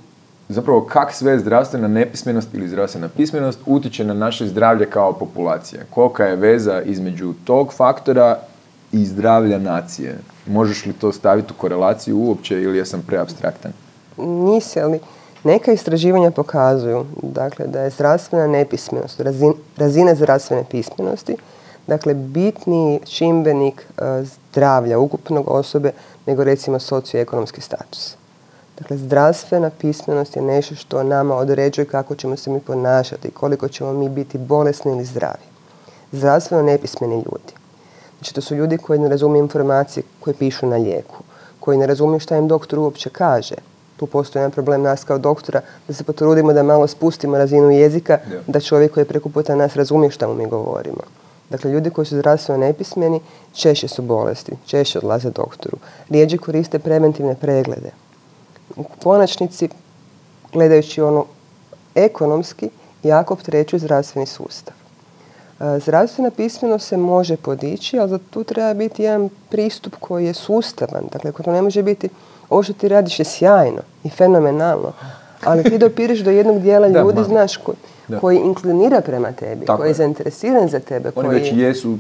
[0.50, 5.86] zapravo kak sve zdravstvena nepismenost ili zdravstvena pismenost utječe na naše zdravlje kao populacije?
[5.90, 8.40] Kolika je veza između tog faktora
[8.92, 10.18] i zdravlja nacije?
[10.46, 13.72] Možeš li to staviti u korelaciju uopće ili jesam preabstraktan?
[14.18, 15.00] Nisi, ali
[15.44, 21.36] neka istraživanja pokazuju dakle, da je zdravstvena nepismenost, razin, razina zdravstvene pismenosti,
[21.88, 25.92] dakle bitni čimbenik e, zdravlja ukupnog osobe
[26.26, 28.16] nego recimo socioekonomski status.
[28.80, 33.94] Dakle, zdravstvena pismenost je nešto što nama određuje kako ćemo se mi ponašati, koliko ćemo
[33.94, 35.46] mi biti bolesni ili zdravi.
[36.12, 37.54] Zdravstveno nepismeni ljudi.
[38.18, 41.16] Znači, to su ljudi koji ne razumiju informacije koje pišu na lijeku,
[41.60, 43.56] koji ne razumiju šta im doktor uopće kaže.
[43.98, 48.20] Tu postoji jedan problem nas kao doktora, da se potrudimo da malo spustimo razinu jezika,
[48.30, 48.40] Da.
[48.48, 51.02] da čovjek koji je preko puta nas razumije šta mu mi govorimo.
[51.50, 53.20] Dakle, ljudi koji su zdravstveno nepismeni
[53.54, 55.78] češće su bolesti, češće odlaze doktoru,
[56.10, 57.92] rijeđe koriste preventivne preglede.
[58.76, 59.70] U konačnici,
[60.54, 61.26] gledajući ono
[61.96, 62.70] ekonomski,
[63.04, 64.74] jako opterećuju zdravstveni sustav.
[65.60, 70.34] E, Zdravstvena pismenost se može podići, ali za tu treba biti jedan pristup koji je
[70.34, 71.04] sustavan.
[71.12, 72.10] Dakle, ako to ne može biti,
[72.50, 74.92] ovo što ti radiš je sjajno i fenomenalno,
[75.44, 77.74] ali ti dopiriš do jednog dijela ljudi, znaš, ko-
[78.22, 81.98] koji inklinira prema tebi, Tako koji je zainteresiran za tebe, Oni koji već jesu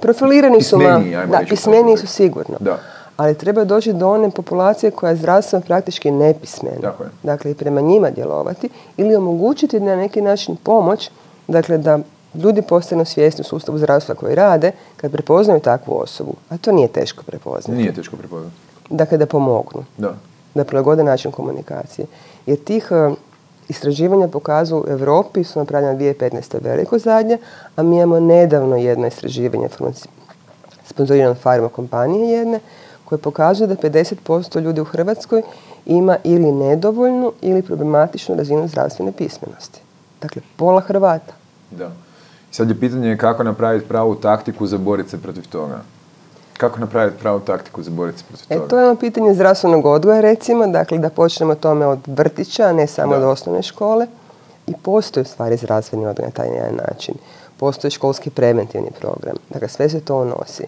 [0.00, 0.88] profilirani su malo.
[0.88, 2.56] Pismeniji, ajmo Da, reći, pismeniji su sigurno.
[2.60, 2.78] Da.
[3.16, 6.80] Ali treba doći do one populacije koja je zdravstveno praktički nepismena.
[6.80, 7.10] Tako je.
[7.22, 11.10] Dakle, i prema njima djelovati ili omogućiti na neki način pomoć,
[11.48, 11.98] dakle da
[12.34, 16.34] ljudi postanu svjesni u sustavu zdravstva koji rade kad prepoznaju takvu osobu.
[16.48, 17.80] A to nije teško prepoznati.
[17.80, 18.56] Nije teško prepoznati.
[18.90, 20.14] Dakle, da pomognu Da.
[20.54, 22.06] da prilagode način komunikacije.
[22.46, 23.14] Jer tih e,
[23.68, 26.62] istraživanja pokazuju u Europi su napravljena 2015.
[26.62, 27.38] veliko zadnje,
[27.76, 29.68] a mi imamo nedavno jedno istraživanje
[30.84, 32.60] sponzorirano farma kompanije jedne,
[33.06, 35.42] koje pokazuje da 50% ljudi u Hrvatskoj
[35.86, 39.80] ima ili nedovoljnu ili problematičnu razinu zdravstvene pismenosti.
[40.22, 41.32] Dakle, pola Hrvata.
[41.70, 41.90] Da.
[42.50, 45.80] Sad je pitanje kako napraviti pravu taktiku za boriti se protiv toga.
[46.52, 48.68] Kako napraviti pravu taktiku za boriti se protiv E, toga?
[48.68, 52.86] to je ono pitanje zdravstvenog odgoja, recimo, dakle da počnemo tome od vrtića, a ne
[52.86, 53.18] samo Da.
[53.18, 54.06] od osnovne škole.
[54.66, 57.14] I postoji u stvari zdravstveni odgoj na taj način.
[57.56, 59.36] Postoji školski preventivni program.
[59.50, 60.64] Dakle, sve se to unosi.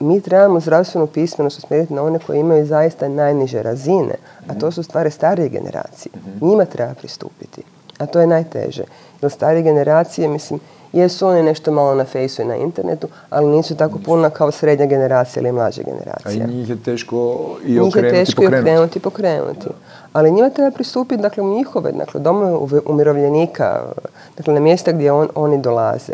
[0.00, 4.14] Mi trebamo zdravstvenu pismenost usmjeriti na one koji imaju zaista najniže razine,
[4.48, 6.12] a to su stvari starije generacije.
[6.40, 7.62] Njima treba pristupiti.
[7.98, 8.84] A to je najteže.
[9.22, 10.60] Jer starije generacije, mislim,
[10.92, 14.86] jesu one nešto malo na fejsu i na internetu, ali nisu tako puno kao srednja
[14.86, 16.44] generacija ili mlađa A generacija.
[16.44, 17.16] i njih je teško
[17.60, 18.62] i Njih je okrenuti teško i pokrenuti.
[18.62, 19.66] okrenuti i pokrenuti.
[20.12, 22.52] Ali njima treba pristupiti dakle, u njihove, dakle, domove
[22.86, 23.82] umirovljenika,
[24.36, 26.12] dakle, na mjesta gdje on- oni dolaze.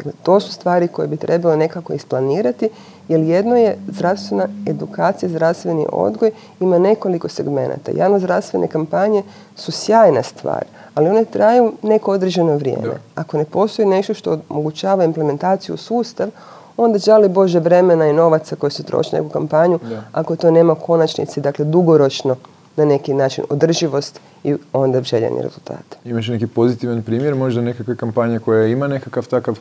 [0.00, 2.68] Dakle, to su stvari koje bi trebalo nekako isplanirati,
[3.08, 6.30] jer jedno je zdravstvena edukacija, zdravstveni odgoj,
[6.60, 7.92] ima nekoliko segmenata.
[7.96, 9.22] Javno zdravstvene kampanje
[9.56, 12.94] su sjajna stvar, ali one traju neko određeno vrijeme.
[13.14, 16.28] Ako ne postoji nešto što omogućava implementaciju u sustav,
[16.76, 19.78] onda žali Bože vremena i novaca koji se troši na neku kampanju,
[20.12, 22.36] ako to nema konačnici, dakle dugoročno
[22.76, 25.96] na neki način održivost i onda željeni rezultat.
[26.04, 29.58] Imaš neki pozitivan primjer, možda nekakve kampanje koja ima nekakav takav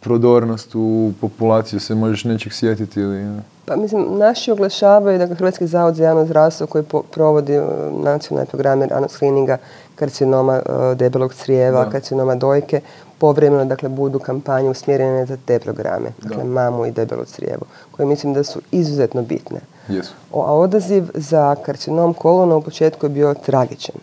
[0.00, 3.40] prodornost u populaciju, se možeš nečeg sjetiti ili...
[3.66, 7.66] Pa mislim, naši oglašavaju, dakle, Hrvatski zavod za javno zdravstvo koji provodi uh,
[8.04, 9.56] nacionalne programe rano screeninga
[9.94, 12.80] karcinoma uh, debelog crijeva, karcinoma dojke,
[13.18, 18.34] povremeno, dakle, budu kampanje usmjerene za te programe, dakle, mamu i debelo crijevo, koje mislim
[18.34, 19.60] da su izuzetno bitne.
[19.88, 20.12] Jesu.
[20.32, 23.96] A odaziv za karcinom kolona u početku je bio tragičan.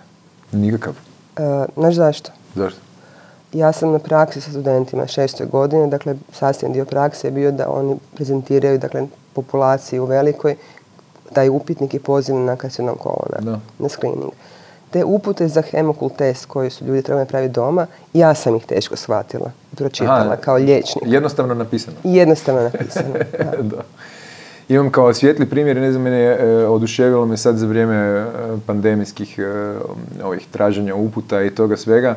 [0.51, 0.93] Nikakav?
[0.93, 1.43] Uh,
[1.75, 2.31] znaš zašto?
[2.55, 2.79] Zašto?
[3.53, 7.69] Ja sam na praksi sa studentima šestoj godine, dakle sasvim dio prakse je bio da
[7.69, 10.55] oni prezentiraju dakle, populaciji u velikoj
[11.33, 14.31] taj upitnik i poziv na karcinom kolona, na screening.
[14.91, 18.95] Te upute za hemokult test koje su ljudi trebali napraviti doma, ja sam ih teško
[18.95, 21.03] shvatila pročitala kao liječnik.
[21.07, 21.97] Jednostavno napisano.
[22.03, 23.13] Jednostavno napisano,
[23.71, 23.83] da.
[24.69, 28.25] Imam kao svijetli primjer, ne znam, mene je oduševilo me sad za vrijeme e,
[28.65, 29.73] pandemijskih e,
[30.23, 32.15] ovih traženja uputa i toga svega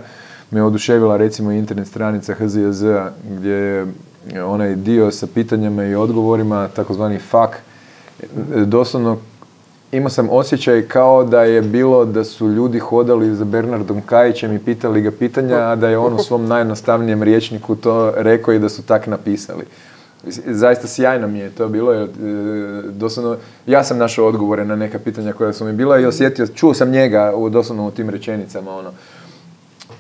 [0.55, 2.85] me oduševila recimo internet stranica HZJZ
[3.31, 3.87] gdje
[4.33, 7.59] je onaj dio sa pitanjama i odgovorima, takozvani fak,
[8.67, 9.19] doslovno
[9.93, 14.59] imao sam osjećaj kao da je bilo da su ljudi hodali za Bernardom Kajićem i
[14.59, 18.69] pitali ga pitanja, a da je on u svom najjednostavnijem riječniku to rekao i da
[18.69, 19.65] su tak napisali.
[20.47, 22.07] Zaista sjajno mi je to bilo, e,
[22.91, 23.37] doslovno,
[23.67, 26.91] ja sam našao odgovore na neka pitanja koja su mi bila i osjetio, čuo sam
[26.91, 28.91] njega doslovno u tim rečenicama, ono.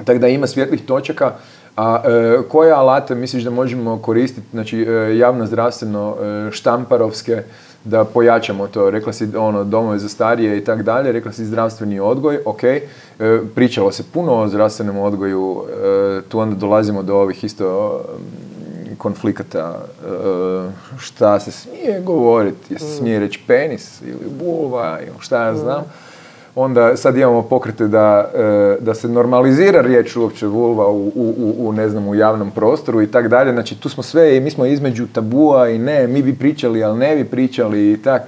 [0.05, 1.33] Tako da ima svjetlih točaka.
[1.77, 7.43] A e, koje alate misliš da možemo koristiti, znači e, javno zdravstveno, e, štamparovske,
[7.85, 8.91] da pojačamo to?
[8.91, 12.65] Rekla si ono, domove za starije i tak dalje, rekla si zdravstveni odgoj, ok.
[12.65, 12.81] E,
[13.55, 15.65] pričalo se puno o zdravstvenom odgoju,
[16.29, 18.01] tu onda dolazimo do ovih isto
[18.99, 19.81] konflikata,
[20.99, 25.85] šta se smije govoriti, se smije reći penis ili bulva, ili šta ja znam
[26.57, 31.73] onda sad imamo pokrete da, e, da se normalizira riječ uopće vulva u, u, u,
[31.73, 33.53] ne znam, u javnom prostoru i tak dalje.
[33.53, 36.99] Znači tu smo sve i mi smo između tabua i ne, mi bi pričali, ali
[36.99, 38.23] ne bi pričali i tak.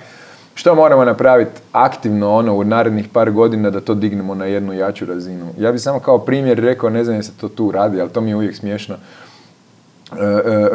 [0.55, 5.07] Što moramo napraviti aktivno ono u narednih par godina da to dignemo na jednu jaču
[5.07, 5.47] razinu?
[5.59, 8.21] Ja bih samo kao primjer rekao, ne znam je se to tu radi, ali to
[8.21, 8.95] mi je uvijek smiješno.
[10.13, 10.25] E,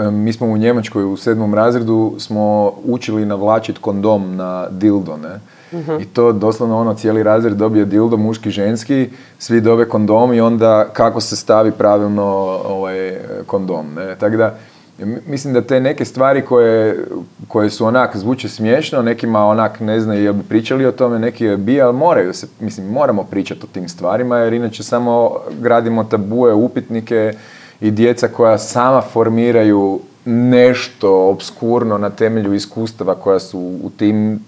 [0.08, 5.40] e, mi smo u Njemačkoj u sedmom razredu smo učili navlačiti kondom na dildo, ne?
[6.02, 9.10] I to doslovno ono cijeli razred dobije dildo muški, ženski,
[9.40, 12.24] svi dobe kondom i onda kako se stavi pravilno
[12.68, 13.94] ovaj, kondom.
[13.94, 14.16] Ne?
[14.16, 14.58] Tako da,
[15.28, 17.06] mislim da te neke stvari koje,
[17.48, 21.56] koje su onak zvuče smiješno, nekima onak ne znaju jel bi pričali o tome, neki
[21.58, 26.54] bi, ali moraju se, mislim, moramo pričati o tim stvarima jer inače samo gradimo tabue,
[26.54, 27.34] upitnike
[27.82, 34.40] i djeca koja sama formiraju nešto obskurno na temelju iskustava koja su u tim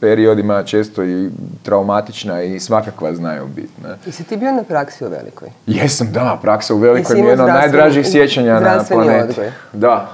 [0.00, 1.30] periodima često i
[1.62, 3.82] traumatična i svakakva znaju biti.
[3.82, 3.96] Ne?
[4.06, 5.48] Jesi ti bio na praksi u Velikoj?
[5.66, 9.30] Jesam, da, praksa u Velikoj mi je jedno od najdražih sjećanja na planeti.
[9.30, 9.52] Odgoj.
[9.72, 10.08] Da.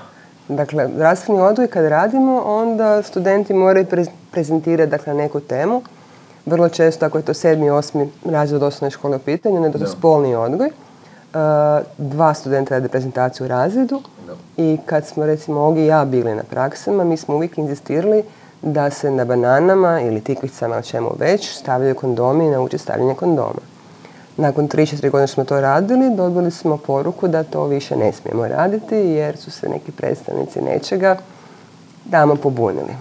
[0.48, 3.86] Dakle, zdravstveni odgoj kad radimo, onda studenti moraju
[4.30, 5.82] prezentirati dakle, neku temu.
[6.46, 9.86] Vrlo često, ako je to sedmi, osmi razred osnovne škole u pitanju, onda je to
[9.86, 10.66] spolni odgoj.
[10.68, 11.40] Uh,
[11.98, 14.02] dva studenta rade prezentaciju u razredu
[14.56, 18.22] i kad smo recimo Ogi i ja bili na praksama, mi smo uvijek inzistirali
[18.64, 23.60] da se na bananama ili tikvicama, o čemu već, stavljaju kondomi i nauči stavljanje kondoma.
[24.36, 28.94] Nakon 3-4 godine smo to radili, dobili smo poruku da to više ne smijemo raditi
[28.94, 31.16] jer su se neki predstavnici nečega
[32.10, 32.94] tamo pobunili.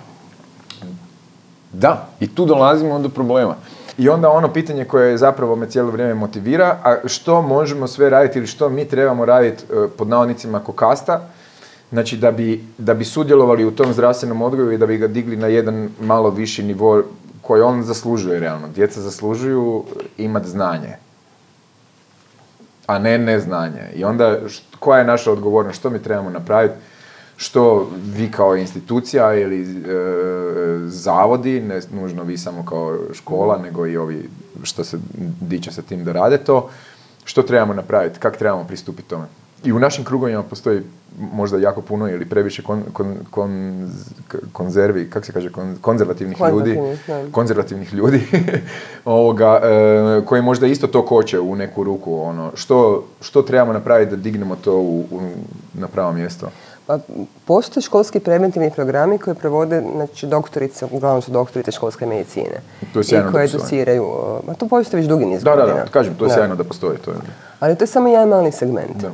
[1.74, 3.56] Da, i tu dolazimo do problema.
[3.98, 8.40] I onda ono pitanje koje zapravo me cijelo vrijeme motivira, a što možemo sve raditi
[8.40, 11.22] ili što mi trebamo raditi e, pod navodnicima kokasta,
[11.94, 15.38] Znači da bi, da bi sudjelovali u tom zdravstvenom odgoju i da bi ga digli
[15.38, 17.04] na jedan malo viši nivo
[17.42, 18.68] koji on zaslužuje realno.
[18.76, 19.84] Djeca zaslužuju
[20.18, 20.96] imati znanje,
[22.88, 23.92] a ne neznanje.
[23.96, 24.40] I onda
[24.80, 26.74] koja je naša odgovornost, što mi trebamo napraviti,
[27.38, 29.68] što vi kao institucija ili e,
[30.88, 34.30] zavodi, ne nužno vi samo kao škola, nego i ovi
[34.64, 34.98] što se
[35.42, 36.70] diče sa tim da rade to,
[37.24, 39.43] što trebamo napraviti, kako trebamo pristupiti tome.
[39.64, 40.82] I u našim krugovima postoji
[41.34, 43.90] možda jako puno ili previše kon, kon, kon,
[44.52, 47.32] konzervi, kako se kaže, kon, konzervativnih ljudi, Konzervativnih, da.
[47.32, 48.22] konzervativnih ljudi
[49.06, 52.22] ovoga, e, koji možda isto to koče u neku ruku.
[52.22, 55.20] Ono, što, što trebamo napraviti da dignemo to u, u,
[55.74, 56.48] na pravo mjesto?
[56.88, 57.00] Pa,
[57.46, 62.62] postoje školski preventivni programi koje provode, znači, doktorice, uglavnom su doktorice školske medicine.
[62.94, 64.06] To je sjajno I da koje educiraju,
[64.48, 65.80] ma to postoji već dugi niz Da, da, godina.
[65.80, 66.34] da, kažem, to je Da.
[66.36, 66.98] sjajno da postoji.
[66.98, 67.18] To je,
[67.60, 68.98] Ali to je samo jedan mali segment.
[69.02, 69.12] da.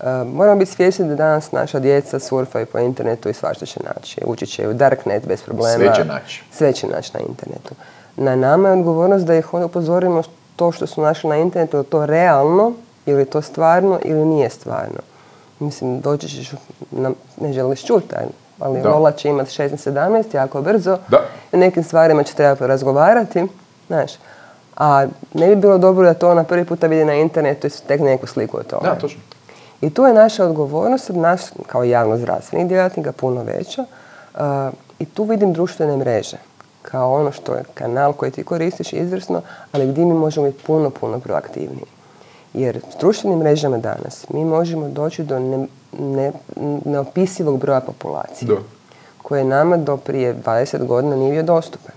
[0.00, 4.20] E, moramo biti svjesni da danas naša djeca surfaju po internetu i svašta će naći.
[4.24, 5.76] Ući će u darknet bez problema.
[5.76, 6.44] Sve će naći.
[6.52, 7.74] Sve će naći na internetu.
[8.16, 10.22] Na nama je odgovornost da ih onda upozorimo
[10.56, 12.72] to što su našli na internetu, je to realno,
[13.06, 15.00] ili to stvarno ili nije stvarno.
[15.58, 16.52] Mislim, doći ćeš,
[16.90, 18.14] na, ne želiš čuti,
[18.58, 18.88] ali Da.
[18.88, 20.98] Lola će imati 16-17 jako brzo.
[21.08, 21.20] Da.
[21.52, 23.46] I o nekim stvarima će trebati razgovarati,
[23.86, 24.12] znaš.
[24.76, 28.00] A ne bi bilo dobro da to ona prvi puta vidi na internetu i tek
[28.00, 28.88] neku sliku od toga.
[28.88, 29.20] Da, točno.
[29.80, 33.84] I tu je naša odgovornost, naš kao javno zdravstvenih djelatnika puno veća.
[34.34, 34.40] Uh,
[34.98, 36.36] I tu vidim društvene mreže
[36.82, 40.90] kao ono što je kanal koji ti koristiš izvrsno, ali gdje mi možemo biti puno,
[40.90, 41.86] puno proaktivniji.
[42.54, 45.66] Jer s društvenim mrežama danas mi možemo doći do ne,
[45.98, 46.32] ne-
[46.84, 48.54] neopisivog broja populacije Da.
[49.22, 51.92] koji je nama do prije 20 godina nije bio dostupan.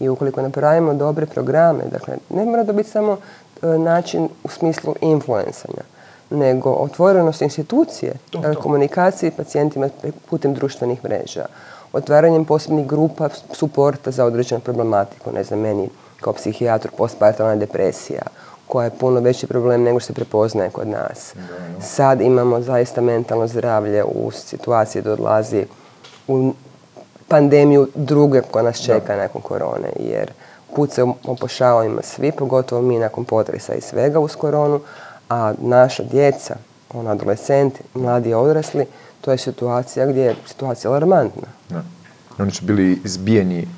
[0.00, 3.16] I ukoliko napravimo dobre programe, dakle, ne mora to biti samo
[3.62, 5.82] e, način u smislu influencanja,
[6.30, 8.42] nego otvorenost institucije, to.
[8.62, 9.88] komunikaciji pacijentima
[10.30, 11.46] putem društvenih mreža,
[11.92, 15.88] otvaranjem posebnih grupa suporta za određenu problematiku, ne znam, meni
[16.20, 18.22] kao psihijatru postpartalna depresija,
[18.66, 21.34] koja je puno veći problem nego što se prepoznaje kod nas.
[21.80, 25.66] Sad imamo zaista mentalno zdravlje u situaciji da odlazi
[26.28, 26.52] u
[27.28, 30.32] pandemiju druge koja nas čeka nakon korone, jer
[30.76, 34.80] pucaju po šavovima svi, pogotovo mi nakon potresa i svega uz koronu,
[35.34, 36.56] a naša djeca,
[36.94, 38.86] ono adolescenti, mladi i odrasli,
[39.20, 41.48] to je situacija gdje je situacija alarmantna.
[41.68, 41.82] Da.
[42.38, 43.68] Oni su bili izbijeni,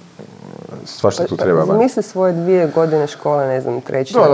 [0.85, 1.61] svašta tu Pa- treba.
[1.61, 1.77] pa van.
[1.77, 3.81] Zamisli svoje dvije godine škole, ne znam,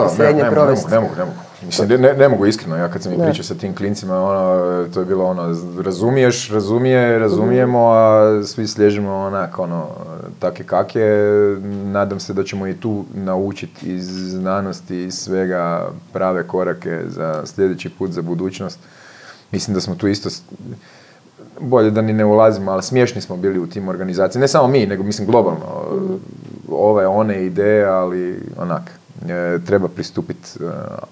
[0.09, 0.91] ne, srednje provesti.
[0.91, 1.37] ne mogu, ne mogu.
[1.67, 3.25] Mislim, ne, ne, mogu iskreno, ja kad sam i Da.
[3.25, 9.15] pričao sa tim klincima, ono, to je bilo ono, razumiješ, razumije, razumijemo, a svi slježimo
[9.15, 9.87] onak, ono,
[10.39, 16.47] take kak je, nadam se da ćemo i tu naučiti iz znanosti i svega prave
[16.47, 18.79] korake za sljedeći put, za budućnost.
[19.51, 20.29] Mislim da smo tu isto,
[21.61, 24.87] bolje da ni ne ulazimo, ali smiješni smo bili u tim organizacijama, ne samo mi,
[24.87, 25.67] nego mislim globalno,
[26.71, 28.83] ove, one ideje, ali onak,
[29.67, 30.65] treba pristupiti e,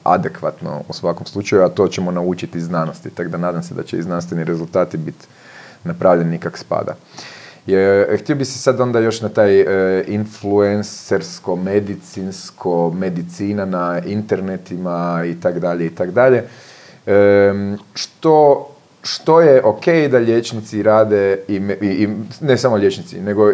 [0.05, 3.83] adekvatno u svakom slučaju, a to ćemo naučiti iz znanosti, tako da nadam se da
[3.83, 5.27] će i znanstveni rezultati biti
[5.85, 6.95] napravljeni kak spada.
[7.67, 14.01] Je, e, htio bi se sad onda još na taj e, influencersko, medicinsko, medicina na
[14.07, 16.45] internetima i tak dalje i tak dalje.
[17.95, 18.67] Što,
[19.03, 22.09] što je ok da liječnici rade i, i, i
[22.41, 23.51] ne samo liječnici, nego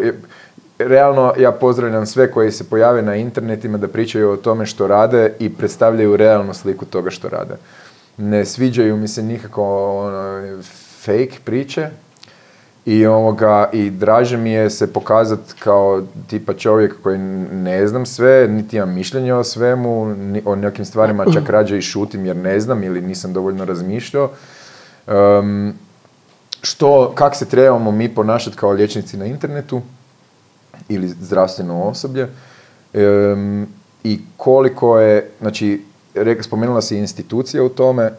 [0.77, 5.33] realno ja pozdravljam sve koji se pojave na internetima da pričaju o tome što rade
[5.39, 7.55] i predstavljaju realnu sliku toga što rade.
[8.17, 9.63] Ne sviđaju mi se nikako
[9.99, 10.61] ono,
[11.03, 11.89] fake priče,
[12.87, 18.47] i ovoga, i draže mi je se pokazati kao tipa čovjek koji ne znam sve,
[18.47, 22.59] niti imam mišljenje o svemu, ni, o nekim stvarima čak rađe i šutim jer ne
[22.59, 24.29] znam ili nisam dovoljno razmišljao.
[25.07, 25.73] Em,
[26.61, 29.81] što, kak se trebamo mi ponašati kao liječnici na internetu
[30.89, 32.27] ili zdravstveno osoblje
[32.93, 33.67] em,
[34.03, 35.81] i koliko je, znači,
[36.41, 38.11] spomenula si institucije u tome,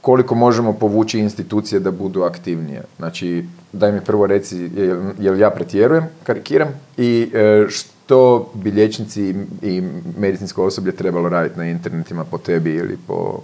[0.00, 2.82] koliko možemo povući institucije da budu aktivnije.
[2.96, 9.22] Znači, daj mi prvo reci, jel, jel ja pretjerujem, karikiram, i e, što bi liječnici
[9.22, 9.82] i- i
[10.18, 13.40] medicinsko osoblje trebalo raditi na internetima po tebi ili po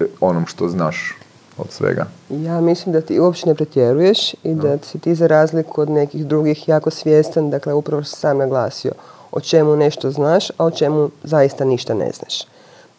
[0.00, 1.16] e, onom što znaš
[1.60, 2.06] od svega.
[2.30, 6.26] Ja mislim da ti uopće ne pretjeruješ i da si ti za razliku od nekih
[6.26, 8.92] drugih jako svjestan, dakle upravo si sam naglasio
[9.32, 12.42] o čemu nešto znaš, a o čemu zaista ništa ne znaš.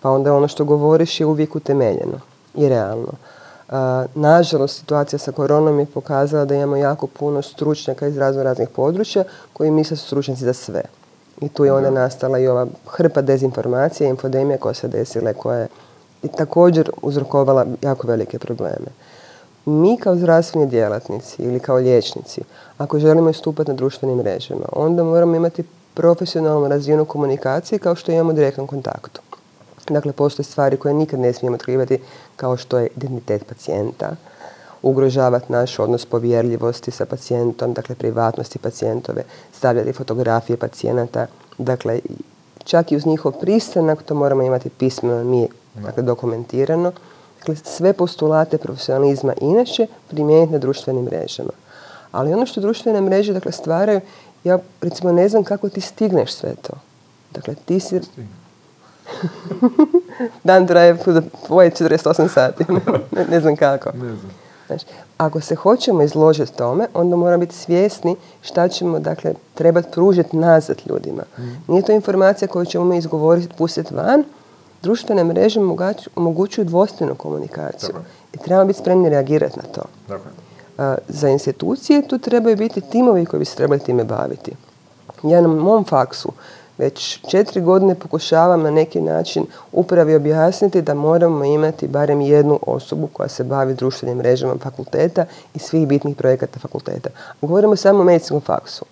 [0.01, 2.19] Pa onda ono što govoriš je uvijek utemeljeno
[2.55, 3.11] i realno.
[4.15, 9.23] Nažalost, situacija sa koronom je pokazala da imamo jako puno stručnjaka iz razno raznih područja
[9.53, 10.81] koji misle su stručnjaci za sve.
[11.41, 15.67] I tu je onda nastala i ova hrpa dezinformacije, infodemija koja se desila koja je
[16.27, 18.87] također uzrokovala jako velike probleme.
[19.65, 22.41] Mi kao zdravstveni djelatnici ili kao liječnici,
[22.77, 25.63] ako želimo istupati na društvenim mrežama, onda moramo imati
[25.93, 29.21] profesionalnu razinu komunikacije kao što imamo direktnom kontaktu.
[29.89, 31.99] Dakle, postoje stvari koje nikad ne smijemo otkrivati
[32.35, 34.15] kao što je identitet pacijenta,
[34.81, 41.99] ugrožavati naš odnos povjerljivosti sa pacijentom, dakle privatnosti pacijentove, stavljati fotografije pacijenata, dakle
[42.63, 46.91] čak i uz njihov pristanak to moramo imati pismeno mi, dakle dokumentirano.
[47.39, 51.51] Dakle, sve postulate profesionalizma inače primijeniti na društvenim mrežama.
[52.11, 54.01] Ali ono što društvene mreže dakle, stvaraju,
[54.43, 56.73] ja recimo ne znam kako ti stigneš sve to.
[57.31, 57.99] Dakle, ti si...
[60.43, 60.97] Dan traje
[61.47, 62.65] tvoje 48 sati.
[63.15, 63.91] ne, ne znam kako.
[63.91, 64.31] Ne znam.
[64.67, 64.85] Znači,
[65.17, 70.77] ako se hoćemo izložiti tome, onda moramo biti svjesni šta ćemo, dakle, trebati pružiti nazad
[70.89, 71.23] ljudima.
[71.37, 71.41] Mm.
[71.67, 74.23] Nije to informacija koju ćemo mi izgovoriti, pustiti van.
[74.81, 75.59] Društvene mreže
[76.15, 77.95] omogućuju dvostvenu komunikaciju.
[78.33, 79.81] I trebamo biti spremni reagirati na to.
[81.07, 84.51] za institucije tu trebaju biti timovi koji bi se trebali time baviti.
[85.23, 86.31] Ja na mom faksu
[86.77, 93.07] već četiri godine pokušavam na neki način upravi objasniti da moramo imati barem jednu osobu
[93.13, 97.09] koja se bavi društvenim mrežama fakulteta i svih bitnih projekata fakulteta.
[97.41, 98.85] Govorimo samo o medicinskom faksu.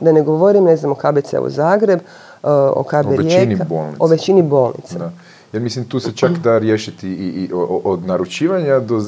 [0.00, 2.00] Da ne govorim, ne znam, o KBC u Zagreb,
[2.42, 3.66] o KB o Rijeka,
[3.98, 4.98] o većini bolnica.
[4.98, 5.12] Da.
[5.54, 7.50] Jer mislim, tu se čak da riješiti i, i
[7.84, 9.02] od naručivanja do...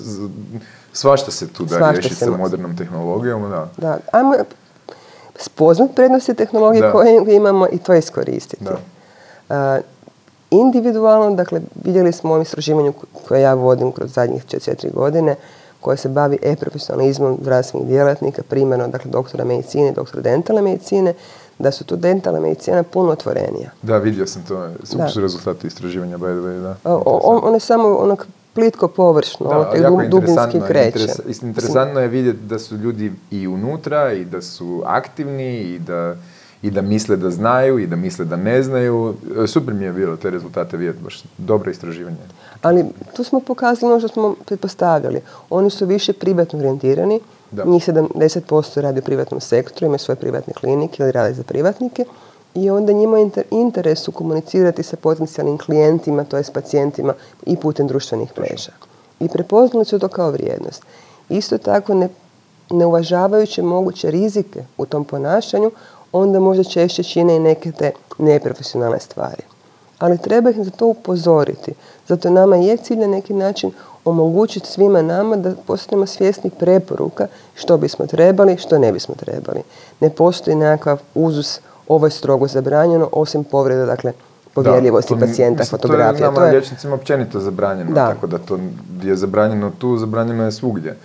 [0.92, 3.68] Svašta se tu da riješiti sa modernom tehnologijom, da.
[3.76, 4.34] Da, ajmo
[5.38, 8.64] spoznat prednosti tehnologije koje imamo i to iskoristiti.
[9.48, 9.80] Da.
[10.50, 12.92] individualno, dakle, vidjeli smo u ovom istraživanju
[13.28, 15.36] koje ja vodim kroz zadnjih četiri godine,
[15.80, 21.14] koje se bavi e-profesionalizmom zdravstvenih djelatnika, primjerno, dakle, doktora medicine, doktora dentalne medicine,
[21.58, 23.70] da su tu dentalna medicina puno otvorenija.
[23.82, 24.68] Da, vidio sam to.
[24.84, 26.76] Super su rezultati istraživanja, by the way, da.
[27.04, 28.26] On, je samo onak
[28.56, 31.08] plitko površno, da, jako dubinski kreće.
[31.42, 36.16] interesantno je vidjeti da su ljudi i unutra i da su aktivni i da,
[36.62, 39.14] i da misle da znaju i da misle da ne znaju.
[39.46, 42.16] Super mi je bilo te rezultate vidjeti, baš dobro istraživanje.
[42.62, 42.84] Ali
[43.16, 45.20] tu smo pokazali ono što smo pretpostavljali.
[45.50, 47.20] Oni su više privatno orijentirani,
[47.50, 47.64] da.
[47.64, 52.04] njih 70% radi u privatnom sektoru, imaju svoje privatne klinike ili rade za privatnike
[52.54, 57.14] i onda njima je interes komunicirati sa potencijalnim klijentima, to je s pacijentima
[57.46, 58.72] i putem društvenih mreža.
[59.20, 60.82] I prepoznali su to kao vrijednost.
[61.28, 62.08] Isto tako ne,
[62.70, 65.70] ne uvažavajući moguće rizike u tom ponašanju,
[66.12, 69.42] onda možda češće čine i neke te neprofesionalne stvari.
[69.98, 71.72] Ali treba ih za to upozoriti.
[72.08, 73.72] Zato nama je cilj na neki način
[74.06, 79.62] omogućiti svima nama da postanemo svjesni preporuka što bismo trebali, što ne bismo trebali.
[80.00, 84.12] Ne postoji nekakav uzus ovo je strogo zabranjeno, osim povreda, dakle,
[84.54, 86.12] povjerljivosti pacijenta, fotografija.
[86.12, 88.58] To je nama liječnicima općenito zabranjeno, tako da to
[89.02, 90.96] je zabranjeno tu, zabranjeno je svugdje.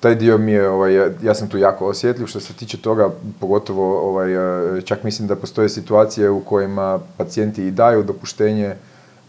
[0.00, 3.10] Taj dio mi je, ovaj, ja sam tu jako osjetljiv što se tiče toga,
[3.40, 4.28] pogotovo ovaj,
[4.84, 8.74] čak mislim da postoje situacije u kojima pacijenti i daju dopuštenje,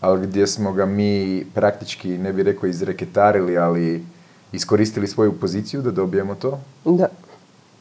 [0.01, 4.03] ali gdje smo ga mi praktički, ne bih rekao izreketarili, ali
[4.51, 6.59] iskoristili svoju poziciju da dobijemo to.
[6.85, 7.07] Da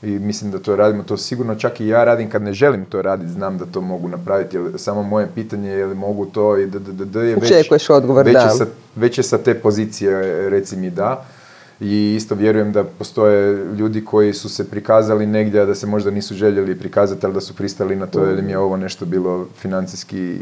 [0.05, 3.03] i mislim da to radimo, to sigurno čak i ja radim kad ne želim to
[3.03, 6.67] raditi, znam da to mogu napraviti, jer samo moje pitanje je li mogu to i
[6.67, 7.35] da, da, da je
[7.71, 8.51] već, odgovor, već, da.
[8.51, 11.25] Sa, već je sa te pozicije reci mi da.
[11.81, 16.11] I isto vjerujem da postoje ljudi koji su se prikazali negdje, a da se možda
[16.11, 19.47] nisu željeli prikazati, ali da su pristali na to, jer im je ovo nešto bilo
[19.59, 20.39] financijski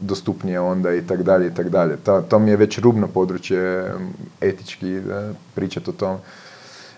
[0.00, 1.96] dostupnije onda i tak dalje i tak dalje.
[2.28, 3.92] To mi je već rubno područje
[4.40, 6.18] etički da pričati o tome.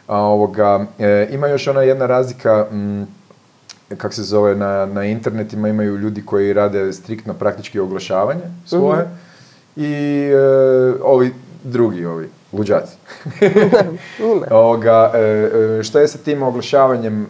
[0.07, 3.07] A, ovoga, e, ima još ona jedna razlika, m,
[3.97, 9.13] kak se zove, na, na internetima imaju ljudi koji rade striktno praktički oglašavanje svoje mhm.
[9.77, 10.39] i e,
[11.03, 11.35] ovi
[11.65, 12.97] drugi, ovi luđaci.
[14.51, 17.27] ovoga, e, šta je sa tim oglašavanjem?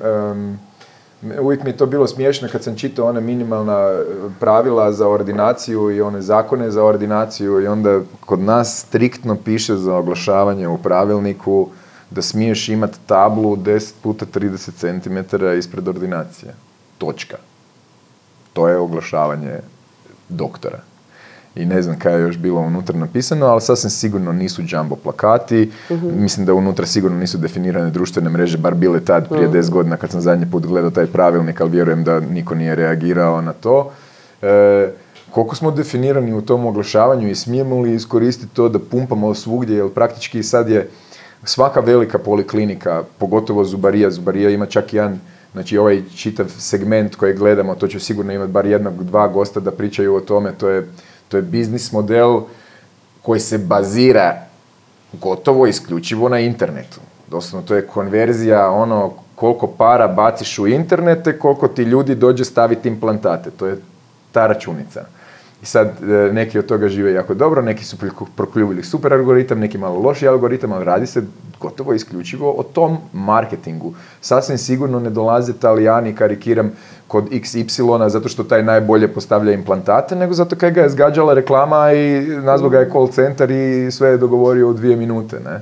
[1.41, 4.01] Uvijek mi je to bilo smiješno kad sam čitao one minimalna
[4.41, 9.97] pravila za ordinaciju i one zakone za ordinaciju i onda kod nas striktno piše za
[9.97, 11.69] oglašavanje u pravilniku
[12.11, 16.55] da smiješ imati tablu 10 puta 30 cm ispred ordinacije.
[16.99, 17.37] Točka.
[18.53, 19.61] To je oglašavanje
[20.29, 20.88] doktora.
[21.59, 25.71] I ne znam kaj je još bilo unutra napisano, ali sasvim sigurno nisu jumbo plakati.
[25.91, 26.23] Mhm.
[26.23, 30.11] Mislim da unutra sigurno nisu definirane društvene mreže, bar bile tad prije 10 godina kad
[30.11, 33.91] sam zadnji put gledao taj pravilnik, ali vjerujem da niko nije reagirao na to.
[34.43, 34.89] E,
[35.31, 39.89] koliko smo definirani u tom oglašavanju i smijemo li iskoristiti to da pumpamo svugdje, jer
[39.89, 40.89] praktički sad je
[41.45, 45.21] svaka velika poliklinika, pogotovo Zubarija, Zubarija ima čak jedan,
[45.53, 49.71] znači ovaj čitav segment koji gledamo, to će sigurno imati bar jednog, dva gosta da
[49.71, 50.89] pričaju o tome, to je,
[51.29, 52.41] to je biznis model
[53.23, 54.37] koji se bazira
[55.13, 57.01] gotovo isključivo na internetu.
[57.31, 62.89] Doslovno to je konverzija ono koliko para baciš u internete, koliko ti ljudi dođe staviti
[62.89, 63.51] implantate.
[63.51, 63.81] To je
[64.33, 65.05] ta računica.
[65.63, 67.97] I sad e, neki od toga žive jako dobro, neki su
[68.37, 71.23] prokljubili super algoritam, neki malo loši algoritam, ali radi se
[71.61, 73.95] gotovo isključivo o tom marketingu.
[74.21, 76.73] Sasvim sigurno ne dolaze Talijani, karikiram,
[77.09, 81.93] kod XY zato što taj najbolje postavlja implantate, nego zato kaj ga je zgađala reklama
[81.93, 85.41] i nazvao ga je call center i sve je dogovorio u dvije minute.
[85.41, 85.61] Ne?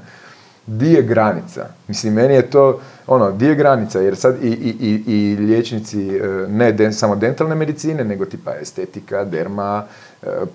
[0.67, 1.69] Di je granica?
[1.89, 4.01] Mislim, meni je to, ono, di je granica?
[4.01, 9.25] Jer sad i, i, i, i liječnici, e, ne samo dentalne medicine, nego tipa estetika,
[9.25, 9.85] derma,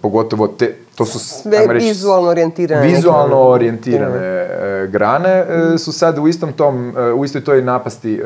[0.02, 5.46] pogotovo te, to su sve reći, vizualno orijentirane vizualno orijentirane e, grane
[5.78, 8.22] su sad u istom tom u istoj toj napasti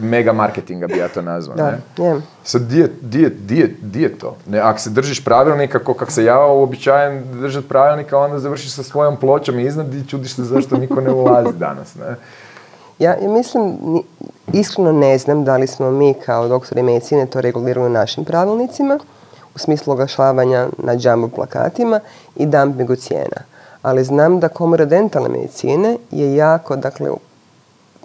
[0.00, 2.20] mega marketinga bi ja to nazvao da, ne?
[2.44, 4.36] sad di je, to?
[4.46, 8.82] Ne, ako se držiš pravilnika ko kak se ja uobičajem držati pravilnika onda završiš sa
[8.82, 12.16] svojom pločom iznad i čudiš se zašto niko ne ulazi danas ne?
[12.98, 13.78] Ja, ja mislim,
[14.52, 18.98] iskreno ne znam da li smo mi kao doktori medicine to regulirali u našim pravilnicima,
[19.58, 22.00] u smislu oglašavanja na džambu plakatima
[22.36, 23.40] i dumpingu cijena.
[23.82, 27.10] Ali znam da komora dentalne medicine je jako, dakle,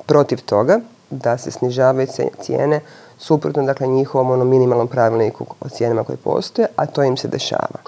[0.05, 0.79] protiv toga
[1.09, 2.07] da se snižavaju
[2.41, 2.79] cijene
[3.17, 7.79] suprotno, dakle, njihovom ono minimalnom pravilniku o cijenama koje postoje, a to im se dešava.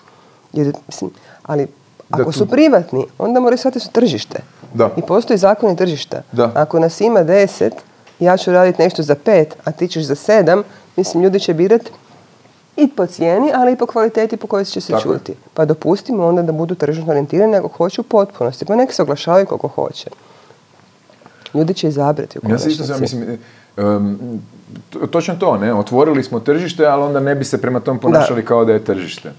[0.54, 1.12] Jer, mislim,
[1.44, 1.68] ali
[2.10, 4.40] ako su privatni, onda moraju shvatiti su tržište.
[4.74, 4.90] Da.
[4.98, 6.22] I postoji zakon tržišta.
[6.32, 6.52] Da.
[6.56, 7.74] Ako nas ima deset,
[8.20, 10.64] ja ću raditi nešto za pet, a ti ćeš za sedam,
[10.96, 11.92] mislim, ljudi će birati
[12.78, 15.34] i po cijeni, ali i po kvaliteti po kojoj će se čuti.
[15.54, 18.66] Pa dopustimo onda da budu tržno orijentirani ako hoće u potpunosti.
[18.66, 20.10] Pa nek se oglašavaju koliko hoće.
[21.54, 23.38] Ljudi će izabrati u Ja se isto mislim,
[23.78, 24.42] um,
[25.12, 25.74] točno to, ne?
[25.74, 29.32] Otvorili smo tržište, ali onda ne bi se prema tom ponašali kao da je tržište.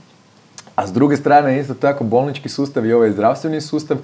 [0.74, 3.96] A s druge strane, isto tako, bolnički sustav i ovaj zdravstveni sustav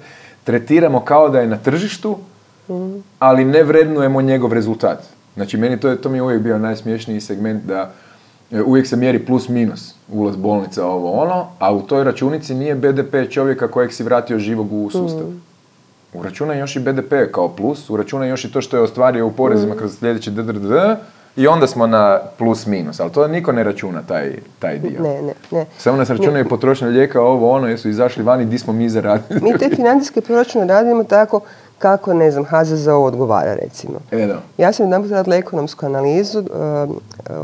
[0.43, 2.17] tretiramo kao da je na tržištu,
[3.19, 4.99] ali ne vrednujemo njegov rezultat.
[5.35, 7.87] Znači, meni to, je, to mi je uvijek bio najsmješniji segment da e,
[8.65, 13.29] uvijek se mjeri plus minus ulaz bolnica ovo ono, a u toj računici nije BDP
[13.29, 15.27] čovjeka kojeg si vratio živog u sustav.
[15.27, 15.41] Mm.
[16.13, 19.75] Uračuna još i BDP kao plus, uračuna još i to što je ostvario u porezima
[19.75, 19.77] mm.
[19.77, 20.71] kroz sljedeći DDD,
[21.35, 25.01] i onda smo na plus minus, ali to niko ne računa taj, taj dio.
[25.01, 25.65] Ne, ne, ne.
[25.77, 29.41] Samo nas računaju potrošnje lijeka, ovo, ono, jesu izašli vani, di smo mi zaradili.
[29.41, 31.39] mi te financijske proračune radimo tako
[31.83, 33.99] kako, ne znam, HZZO odgovara, recimo.
[34.11, 34.41] E, da.
[34.57, 36.45] Ja sam jedan radila ekonomsku analizu uh,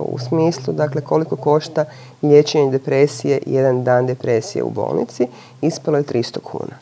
[0.02, 1.86] u smislu, dakle, koliko košta
[2.22, 5.28] liječenje depresije i jedan dan depresije u bolnici.
[5.62, 6.76] Ispalo je 300 kuna.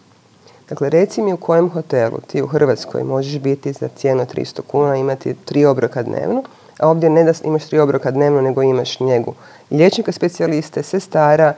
[0.70, 4.96] Dakle, reci mi u kojem hotelu ti u Hrvatskoj možeš biti za cijenu 300 kuna,
[4.96, 6.44] imati tri obroka dnevno,
[6.80, 9.34] a ovdje ne da imaš tri obroka dnevno, nego imaš njegu
[9.72, 11.54] liječnika specijaliste, sestara,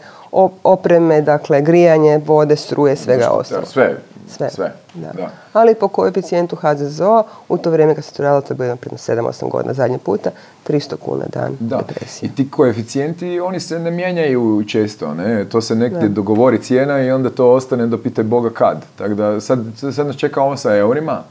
[0.63, 3.65] opreme, dakle, grijanje, vode, struje, svega ostalo.
[3.65, 3.97] Sve,
[4.30, 4.49] sve.
[4.49, 4.73] sve.
[4.93, 5.30] Da.
[5.53, 8.97] Ali po koeficijentu HZZO, u to vrijeme kad se to radilo, to je bilo prije
[8.97, 10.30] 7-8 godina zadnji puta,
[10.67, 11.82] 300 kuna dan da.
[11.88, 12.30] depresije.
[12.30, 15.45] I ti koeficijenti, oni se ne mijenjaju često, ne?
[15.45, 18.86] To se negdje dogovori cijena i onda to ostane do pite Boga kad.
[18.95, 19.59] Tako da sad,
[19.93, 21.23] sad nas čeka ovo sa eurima,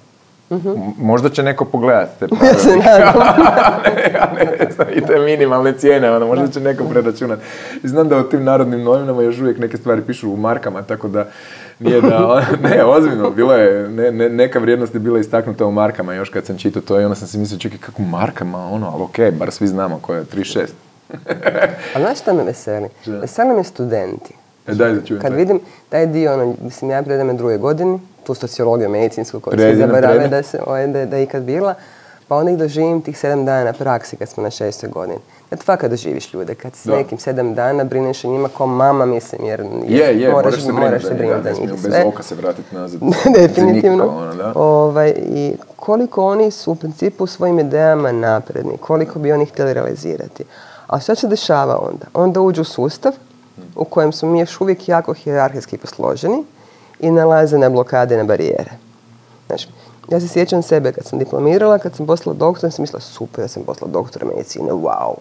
[0.99, 2.77] Možda će neko pogledati te Ja se
[4.87, 7.43] ne, I te minimalne cijene, ono, možda će neko preračunati.
[7.83, 11.27] Znam da u tim narodnim novinama još uvijek neke stvari pišu u markama, tako da
[11.79, 16.15] nije da, ne, ozbiljno, bilo je, ne, ne, neka vrijednost je bila istaknuta u markama
[16.15, 19.03] još kad sam čitao to i onda sam si mislio, čekaj, kako markama, ono, ali
[19.03, 20.69] okej, bar svi znamo koja je 3.6.
[21.95, 22.89] A znaš šta me veseli?
[23.07, 24.35] Veseli me studenti.
[24.69, 25.23] E, daj da čujem.
[25.23, 29.77] Kad vidim taj dio, ono, mislim, ja predam druge godini, tu sociologiju medicinsku koju se
[29.77, 31.75] zabarave da, se, ovaj, da, da je ikad bila,
[32.29, 35.19] pa onda ih doživim tih sedam dana na praksi kad smo na šestoj godini.
[35.51, 39.45] Kad fakat doživiš ljude, kad s nekim sedam dana brineš o njima kao mama, mislim,
[39.45, 41.71] jer je, je, moraš, moraš se brinuti za njih.
[41.83, 43.01] Bez oka se vratiti nazad.
[43.41, 44.05] Definitivno.
[44.05, 49.47] Ono, ovaj, I koliko oni su u principu u svojim idejama napredni, koliko bi oni
[49.47, 50.45] htjeli realizirati.
[50.87, 52.07] A šta se dešava onda?
[52.15, 53.13] Onda uđu u sustav
[53.77, 56.45] u kojem smo mi još uvijek jako hierarhijski posloženi
[57.01, 58.71] i nalaze na blokade, na barijere.
[59.47, 59.69] Znači,
[60.09, 63.49] ja se sjećam sebe kad sam diplomirala, kad sam poslala doktora, sam mislila super da
[63.49, 65.15] sam poslala doktora medicine, wow.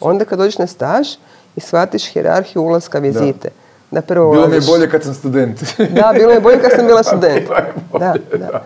[0.00, 1.08] Onda kad dođeš na staž
[1.56, 3.48] i shvatiš hjerarhiju ulaska vizite.
[3.48, 3.65] Da.
[4.06, 5.60] Prvo bilo mi je bolje kad sam student.
[5.90, 7.48] da, bilo je bolje kad sam bila student.
[7.92, 8.62] da, da.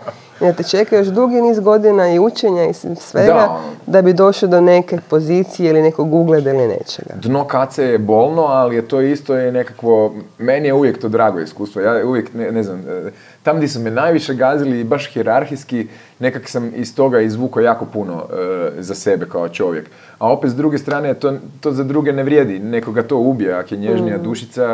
[0.49, 4.61] I te čeka još dugi niz godina i učenja i svega da, bi došao do
[4.61, 7.13] neke pozicije ili nekog ugleda ili nečega.
[7.15, 11.39] Dno kace je bolno, ali je to isto je nekakvo, meni je uvijek to drago
[11.39, 11.81] iskustvo.
[11.81, 13.11] Ja uvijek, ne, ne znam, e,
[13.43, 15.87] tam gdje su me najviše gazili i baš hjerarhijski,
[16.19, 19.89] nekak sam iz toga izvukao jako puno e, za sebe kao čovjek.
[20.17, 22.59] A opet s druge strane, to, to za druge ne vrijedi.
[22.59, 24.23] Nekoga to ubije, ako je nježnija mm.
[24.23, 24.67] dušica,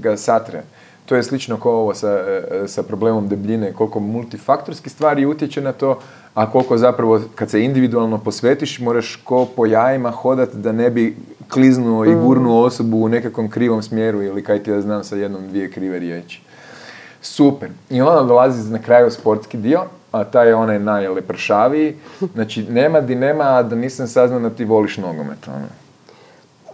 [0.00, 0.62] ga satre
[1.06, 5.72] to je slično kao ovo sa, e, sa problemom debljine, koliko multifaktorski stvari utječe na
[5.72, 5.98] to,
[6.34, 11.16] a koliko zapravo kad se individualno posvetiš moraš ko po jajima hodat da ne bi
[11.48, 15.48] kliznuo i gurnuo osobu u nekakvom krivom smjeru ili kaj ti ja znam sa jednom,
[15.48, 16.42] dvije krive riječi.
[17.22, 17.68] Super.
[17.90, 19.80] I onda dolazi na kraju sportski dio,
[20.12, 21.96] a taj je onaj najlepršaviji.
[22.34, 25.48] Znači, nema di nema, a da nisam saznao da ti voliš nogomet.
[25.48, 25.66] Ono.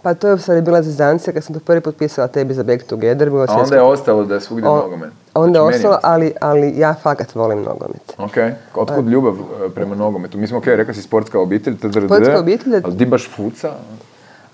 [0.01, 2.83] Pa to je u stvari bila zezancija kad sam to prvi potpisala tebi za Back
[2.83, 3.29] Together.
[3.29, 5.09] Bilo A onda je ostalo da je svugdje O- nogomet.
[5.33, 8.13] Onda je Znači, meni ostalo, ali, ali ja fakat volim nogomet.
[8.17, 8.33] Ok,
[8.75, 10.37] otkud ljubav e, prema nogometu?
[10.37, 13.71] Mi smo, ok, rekao si sportska obitelj, Sportska obitelj je- ali di baš fuca?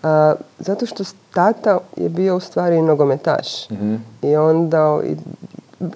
[0.03, 3.69] A, zato što tata je bio u stvari nogometaš.
[3.69, 3.95] Mhm.
[4.21, 5.15] I onda i-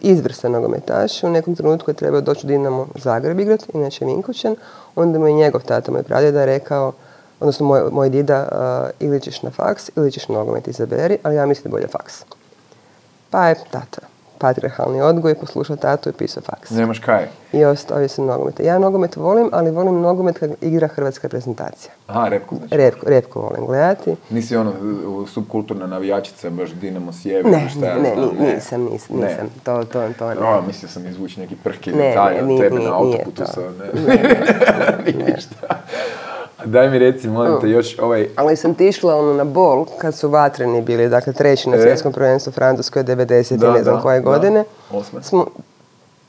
[0.02, 1.24] izvrstan nogometaš.
[1.24, 4.56] U nekom trenutku je trebao doći u Dinamo Zagreb igrat, inače Vinkovčan.
[4.96, 6.94] Onda mu je njegov tata, moj pradjeda, rekao,
[7.40, 11.46] odnosno moj, moj dida, a, ili ćeš na faks ili ćeš nogomet izaberi, ali ja
[11.46, 12.24] mislim da je bolje faks.
[13.30, 14.02] Pa je tata,
[14.40, 16.70] patriarhalni odgoj, poslušao tatu i pisao faks.
[16.70, 17.28] Nemaš kaj.
[17.54, 18.60] I ostavio sam nogomet.
[18.60, 21.92] Ja nogomet volim, ali volim nogomet kad igra hrvatska reprezentacija.
[22.08, 22.78] Aha, repku znači.
[22.78, 24.16] Repko, repko volim gledati.
[24.30, 24.74] Nisi ono
[25.28, 29.28] subkulturna navijačica, baš Dinamo Sjever, Ne, šta ne, ja ne, znam, ni- nisam, nisam, Ne.
[29.28, 29.48] nisam.
[29.64, 30.42] To, to, to ne.
[30.42, 33.48] O, mislio sam izvući neki prki Ne, detalj ne, od tebe na autoputu to.
[33.48, 33.62] sa...
[33.62, 35.68] Ne, ništa.
[36.66, 38.30] Daj mi reci, molim te, još ovaj...
[38.36, 41.82] Ali sam ti išla ono na bol kad su vatreni bili, dakle treći na E.
[41.82, 43.58] svjetskom prvenstvu Francuskoj 90.
[43.58, 44.26] Da, ne znam da, koje da.
[44.26, 44.64] godine.
[44.92, 45.24] Osme.
[45.24, 45.46] Smo,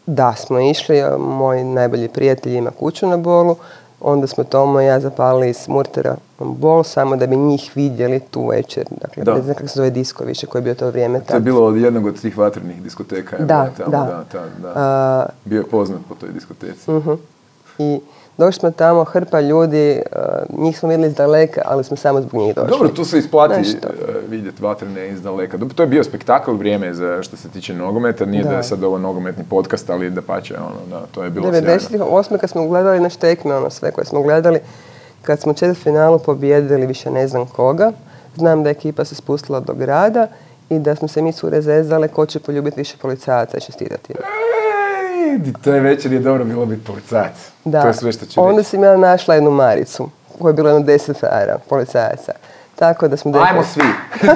[0.06, 3.56] da, smo išli, moj najbolji prijatelj ima kuću na bolu,
[4.00, 8.46] onda smo Tomo i ja zapalili iz Murtera bol samo da bi njih vidjeli tu
[8.46, 8.84] večer.
[8.92, 9.34] Dakle, Da.
[9.34, 11.18] ne znam kako se zove disko više, koji je bio to vrijeme.
[11.18, 11.42] To je tad.
[11.42, 13.36] bilo od jednog od tih vatrenih diskoteka.
[13.36, 14.12] je Da, bilo tamo, da.
[14.12, 14.72] da, ta- da.
[14.76, 16.90] A, Bio je poznat po toj diskoteci.
[16.90, 17.12] Mhm.
[17.78, 18.00] I
[18.40, 22.40] došli smo tamo, hrpa ljudi, uh, njih smo vidjeli iz daleka, ali smo samo zbog
[22.40, 22.70] njih došli.
[22.70, 23.88] Dobro, tu se isplati Nešto.
[24.28, 25.56] vidjeti vatrene iz daleka.
[25.56, 28.24] Dobro, To je bio spektakl vrijeme za što se tiče nogometa.
[28.24, 28.56] Nije da, Da.
[28.56, 31.68] je sad ovo nogometni podcast, ali da pače, ono, da, to je bilo sjajno.
[31.68, 32.38] 98.
[32.38, 34.60] kad smo gledali naš tekme, ono sve koje smo gledali,
[35.22, 37.92] kad smo u četvrtfinalu pobijedili više ne znam koga,
[38.36, 40.26] znam da je ekipa se spustila do grada
[40.70, 44.12] i da smo se mi cure zezale ko će poljubiti više policajaca i čestitati.
[44.12, 47.49] Ej, to je večer je dobro bilo biti policajac.
[47.64, 47.82] Da.
[47.82, 50.08] To je sve što ću Onda sam ja našla jednu maricu,
[50.38, 52.32] koja je bilo jedno deset frajera, policajaca.
[52.76, 53.38] Tako da smo...
[53.38, 53.82] Ajmo svi.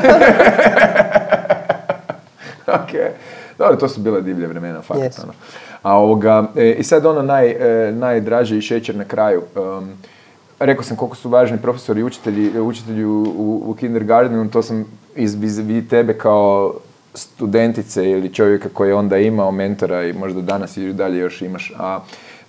[2.81, 2.91] ok.
[3.59, 4.81] Dobro, to su bile divlje vremena.
[4.97, 5.23] Jesu.
[5.23, 5.33] Ono.
[5.83, 9.43] A ovoga, e, i sad ono naj, e, najdraže i šećer na kraju.
[9.57, 9.93] Um,
[10.59, 14.85] rekao sam koliko su važni profesori i učitelji, učitelji u, u, u kindergartenu, to sam
[15.17, 15.37] iz
[15.91, 16.75] tebe kao
[17.15, 21.73] studentice ili čovjeka koji je onda imao mentora i možda danas i dalje još imaš.
[21.79, 22.01] A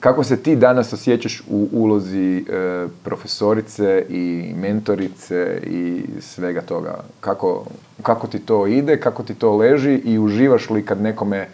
[0.05, 6.95] kako se ti danas osjećaš u ulozi e, profesorice i mentorice i svega toga?
[7.19, 7.65] Kako,
[8.01, 11.47] kako ti to ide, kako ti to leži i uživaš li kad nekome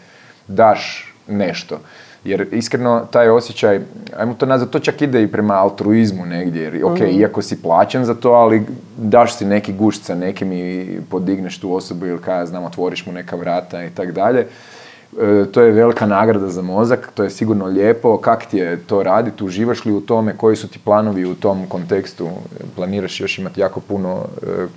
[0.47, 1.79] daš nešto?
[2.23, 3.79] Jer iskreno taj osjećaj,
[4.17, 8.05] ajmo to nazvati, to čak ide i prema altruizmu negdje, jer ok, iako si plaćen
[8.05, 8.65] za to, ali
[8.97, 13.05] daš si neki gušt sa nekim i podigneš tu osobu ili kaj ja znam, otvoriš
[13.05, 14.47] mu neka vrata i tak dalje.
[15.19, 18.17] E, to je velika nagrada za mozak, to je sigurno lijepo.
[18.17, 21.65] Kak ti je to raditi, uživaš li u tome, koji su ti planovi u tom
[21.67, 22.29] kontekstu?
[22.75, 24.67] Planiraš još imati jako puno e,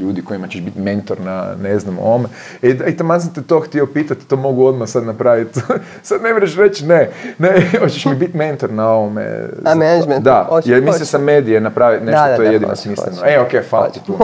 [0.00, 2.28] ljudi kojima ćeš biti mentor na ne znam ovome.
[2.62, 5.60] I, i taman sam te to htio pitati, to mogu odmah sad napraviti.
[6.02, 9.48] sad ne možeš reći ne, ne, hoćeš mi biti mentor na ovome.
[9.64, 10.24] A management?
[10.24, 13.18] Da, Hoću, jer mislim sa medije napraviti nešto, Da, da, to je jedino smisleno.
[13.26, 14.18] E, ok, hvala ti puno.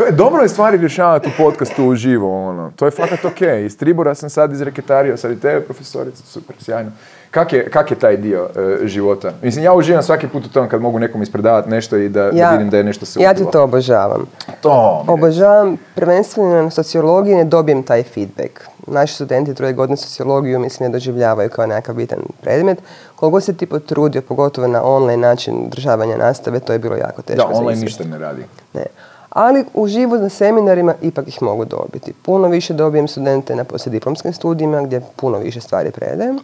[0.22, 2.72] Dobro je stvari rješavati u podcastu uživo, ono.
[2.76, 3.40] To je fakat ok.
[3.64, 6.90] Iz Tribora sam sad izreketario, sad i tebe profesorica, super, sjajno.
[7.30, 9.32] Kak je, kak je taj dio e, života?
[9.42, 12.50] Mislim, ja uživam svaki put u tom kad mogu nekom ispredavati nešto i da, da
[12.50, 14.26] vidim da je nešto se Ja ti to obožavam.
[14.60, 18.60] To mi Obožavam, prvenstveno na sociologiji ne dobijem taj feedback.
[18.86, 22.78] Naši studenti troje godine sociologiju mislim ne doživljavaju kao nekakav bitan predmet.
[23.16, 27.48] Koliko se ti potrudio, pogotovo na online način održavanja nastave, to je bilo jako teško.
[27.48, 28.42] Da, online ništa ne radi.
[28.74, 28.84] Ne.
[29.30, 32.12] Ali uživo na seminarima ipak ih mogu dobiti.
[32.12, 36.38] Puno više dobijem studente na poslijediplomskim studijima gdje puno više stvari predajem.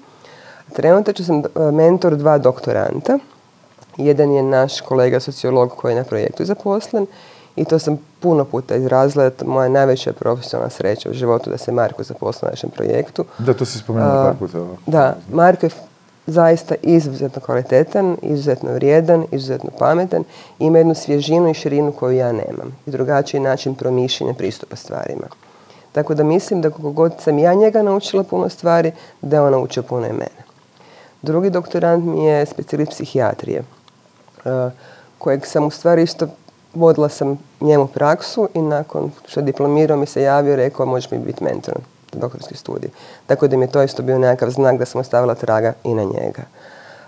[0.72, 3.18] Trenutačno sam e, mentor dva doktoranta.
[3.96, 7.06] Jedan je naš kolega sociolog koji je na projektu zaposlen
[7.56, 9.24] i to sam puno puta izrazila.
[9.24, 13.24] je Moja najveća profesionalna sreća u životu da se Marko zaposlio na našem projektu.
[13.38, 14.58] Da, to si spomenula par puta.
[14.86, 15.70] Da, Marko je
[16.26, 20.24] zaista izuzetno kvalitetan, izuzetno vrijedan, izuzetno pametan,
[20.58, 25.26] ima jednu svježinu i širinu koju ja nemam i drugačiji način promišljanja pristupa stvarima.
[25.92, 28.92] Tako da mislim da koliko god sam ja njega naučila puno stvari,
[29.22, 30.43] da je on naučio puno i mene.
[31.24, 33.62] Drugi doktorant mi je specijalist psihijatrije,
[34.44, 34.70] eh,
[35.18, 36.28] kojeg sam u stvari isto
[36.74, 41.10] vodila sam njemu praksu i nakon što je diplomirao mi se javio i rekao možeš
[41.10, 41.74] mi biti mentor
[42.12, 42.90] za doktorski studij.
[43.26, 46.04] Tako da mi je to isto bio nekakav znak da sam ostavila traga i na
[46.04, 46.42] njega.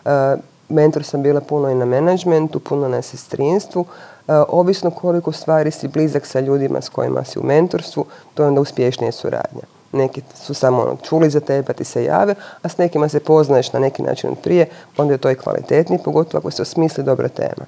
[0.05, 0.37] Eh,
[0.69, 3.85] mentor sam bila puno i na menadžmentu, puno na sestrinstvu.
[4.29, 8.49] E, ovisno koliko stvari si blizak sa ljudima s kojima si u mentorstvu, to je
[8.49, 9.76] onda uspješnija suradnja.
[9.93, 13.21] Neki su samo ono, čuli za tebe pa ti se jave, a s nekima se
[13.21, 17.05] poznaješ na neki način od prije, onda je to i kvalitetniji, pogotovo ako se osmisli
[17.05, 17.65] dobra tema.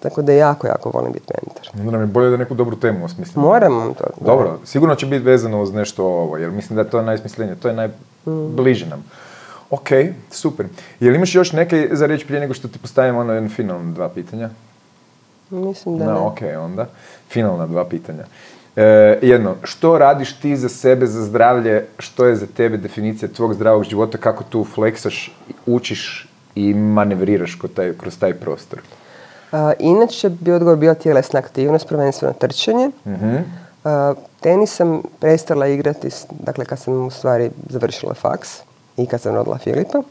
[0.00, 1.80] Tako da jako, jako volim biti mentor.
[1.80, 3.46] Onda nam je bolje da neku dobru temu osmislimo.
[3.46, 4.04] Moram to.
[4.20, 7.68] Dobro, sigurno će biti vezano uz nešto ovo, jer mislim da je to najsmislenije, to
[7.68, 7.90] je
[8.26, 9.04] najbliže nam.
[9.70, 9.88] Ok,
[10.30, 10.66] super.
[11.00, 14.08] Jel imaš još neke za reći prije nego što ti postavim ono jedno finalno dva
[14.08, 14.50] pitanja?
[15.50, 16.18] Mislim da no, ne.
[16.18, 16.86] ok, onda.
[17.28, 18.24] Finalna dva pitanja.
[18.80, 23.54] E, jedno, što radiš ti za sebe, za zdravlje, što je za tebe definicija tvog
[23.54, 25.36] zdravog života, kako tu fleksaš,
[25.66, 28.80] učiš i manevriraš kroz taj, kroz taj prostor?
[29.52, 32.90] A, inače bi odgovor bio tjelesna aktivnost, prvenstveno trčanje.
[33.06, 33.36] Mhm.
[33.84, 38.58] A, tenis sam prestala igrati, dakle kad sam u stvari završila faks
[38.96, 40.02] i kad sam rodila Filipa.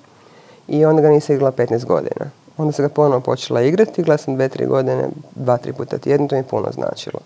[0.67, 2.29] I onda ga nisam igrala 15 godina.
[2.57, 6.27] Onda sam ga ponovo počela igrati, igrala sam dve, tri godine, dva, tri puta tjedno,
[6.27, 7.19] to mi je puno značilo.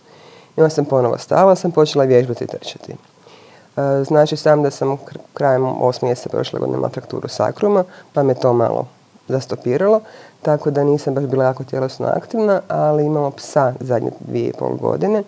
[0.57, 2.91] I onda sam ponovo stala, sam počela vježbati i trčati.
[2.91, 8.23] E, Znači sam da sam kr- krajem osmi mjeseca prošle godine imala frakturu sakruma, pa
[8.23, 8.87] me to malo
[9.27, 10.01] zastopiralo,
[10.41, 14.75] tako da nisam baš bila jako tjelesno aktivna, ali imamo psa zadnje dvije i pol
[14.75, 15.23] godine,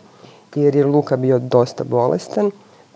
[0.55, 2.51] jer je Luka bio dosta bolestan,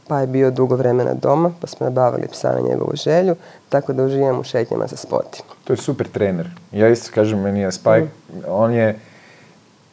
[0.07, 3.35] pa je bio dugo vremena doma, pa smo nabavili psa na njegovu želju,
[3.69, 5.43] tako da uživam u šetnjama za spoti.
[5.63, 6.49] To je super trener.
[6.71, 8.07] Ja isto kažem, meni je Spike,
[8.47, 8.99] on je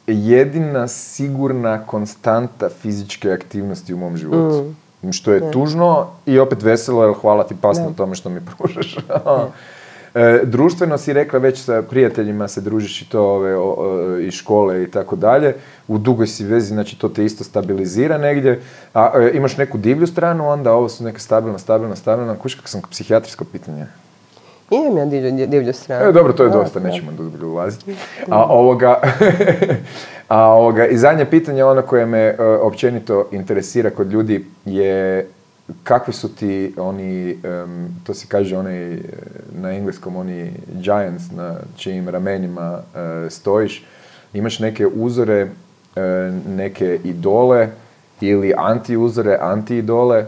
[0.08, 4.72] jedina sigurna konstanta fizičke aktivnosti u mom životu.
[5.12, 8.96] Što je tužno i opet veselo, jer hvala ti pas na tome što mi pružaš.
[10.14, 14.34] E, društveno si rekla već sa prijateljima se družiš i to ove, o- o- iz
[14.34, 15.54] škole i tako dalje.
[15.88, 18.62] U dugoj si vezi, znači to te isto stabilizira negdje.
[18.94, 22.36] A e, imaš neku divlju stranu, onda ovo su neke stabilna, stabilna, stabilna.
[22.36, 23.86] Kuš kako sam psihijatrijsko pitanje.
[24.70, 26.09] Imam ja divlju, divlju stranu.
[26.09, 26.88] E, dobro, to je Da, dosta, da.
[26.88, 27.94] nećemo dublje ulaziti.
[28.28, 29.01] A ovoga,
[30.28, 35.26] a ovoga, i zadnje pitanje, ono koje me e, općenito interesira kod ljudi je
[35.82, 37.38] kakvi su ti oni,
[38.05, 38.98] to se kaže onaj, e,
[39.52, 43.84] na engleskom, oni giants na čijim ramenima e, stojiš,
[44.34, 45.48] imaš neke uzore,
[46.48, 47.68] neke idole
[48.20, 50.24] ili anti-uzore, anti-idole,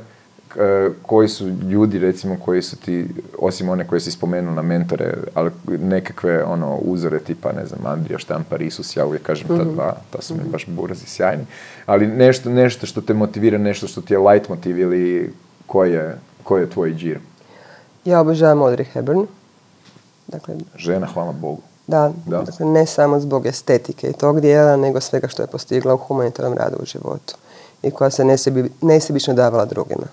[1.02, 3.08] koji su ljudi recimo koji su ti,
[3.38, 8.18] osim one koje si spomenuo na mentore, ali nekakve ono uzore tipa, ne znam, Andrija
[8.18, 11.46] Štampar, Isus, ja uvijek kažem ta dva, ta su mi baš burazi sjajni,
[11.86, 15.32] ali nešto, nešto što te motivira, nešto što ti je light motiv ili
[15.66, 17.18] koji je, koji je tvoj džir?
[18.04, 19.26] Ja obožavam Audrey Hepburn.
[20.26, 21.60] Dakle, Žena, hvala Bogu.
[21.86, 22.42] Da, Da.
[22.42, 26.58] dakle ne samo zbog estetike i tog dijela, nego svega što je postigla u humanitarnom
[26.58, 27.34] radu u životu
[27.82, 30.06] i koja se nesebi, nesebično davala drugima.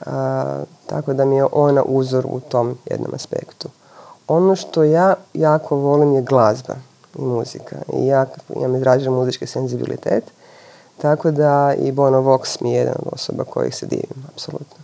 [0.00, 3.68] A, tako da mi je ona uzor u tom jednom aspektu.
[4.28, 6.74] Ono što ja jako volim je glazba
[7.18, 7.76] i muzika.
[7.92, 10.24] I ja imam izražen muzički senzibilitet,
[10.98, 14.76] tako da i Bono Vox mi je jedna od osoba kojih se divim, apsolutno.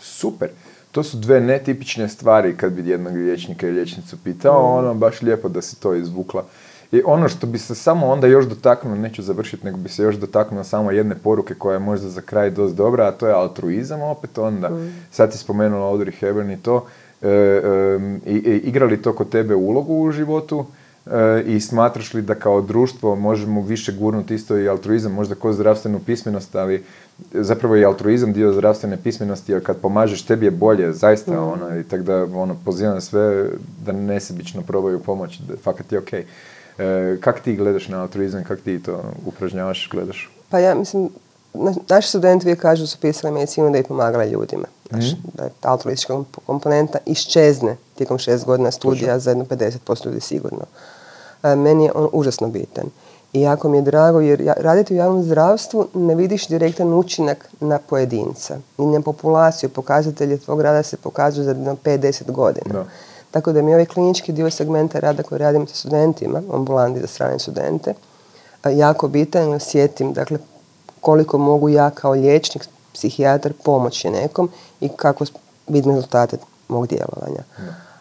[0.00, 0.50] Super.
[0.92, 5.48] To su dve netipične stvari kad bi jednog liječnika i liječnicu pitao, ono baš lijepo
[5.48, 6.44] da si to izvukla.
[6.92, 10.16] I ono što bi se samo onda još dotaknuo, neću završiti, nego bi se još
[10.16, 14.02] dotaknuo samo jedne poruke koja je možda za kraj dosta dobra, a to je altruizam
[14.02, 14.70] opet onda.
[15.10, 16.84] Sad si spomenula Audrey Hepburn i to.
[17.22, 17.28] E,
[17.94, 20.64] em, i, i- igra li to kod tebe ulogu u životu?
[21.06, 25.54] E, I smatraš li da kao društvo možemo više gurnuti isto i altruizam, možda kroz
[25.56, 26.84] zdravstvenu pismenost, ali
[27.32, 31.84] zapravo je altruizam dio zdravstvene pismenosti, jer kad pomažeš tebi je bolje, zaista ono, i
[31.84, 33.44] tako da ono, pozivam sve
[33.86, 36.24] da nesebično probaju pomoći, da fakat je okej.
[36.78, 40.30] E, kak ti gledaš na altruizam, kak ti to upražnjavaš, gledaš?
[40.48, 41.10] Pa ja mislim,
[41.54, 44.66] na- naši studenti uvijek kažu da su pisali medicinu da bi pomagala ljudima.
[44.90, 50.06] Znači, da je ta altruistička komp- komponenta iščezne tijekom šest godina studija za jedno 50%
[50.06, 50.64] ljudi sigurno.
[51.42, 52.84] E, meni je on užasno bitan.
[53.32, 57.48] I jako mi je drago jer ja, raditi u javnom zdravstvu ne vidiš direktan učinak
[57.60, 58.58] na pojedinca.
[58.78, 62.72] I na populaciju, pokazatelje tvog rada se pokazuju za jedno 5-10 godina.
[62.72, 62.84] Da.
[63.30, 67.38] Tako da mi ovaj klinički dio segmenta rada koji radim sa studentima, ambulanti za strane
[67.38, 67.94] studente,
[68.64, 70.38] jako bitan i osjetim dakle,
[71.00, 74.50] koliko mogu ja kao liječnik, psihijatar pomoći nekom
[74.80, 75.24] i kako
[75.66, 76.36] vidim rezultate
[76.68, 77.42] mog djelovanja.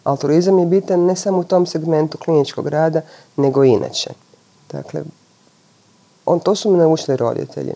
[0.04, 3.02] Altruizam je bitan ne samo u tom segmentu kliničkog rada,
[3.36, 4.10] nego i inače.
[4.72, 5.04] Dakle,
[6.26, 7.74] on, to su mi naučili roditelji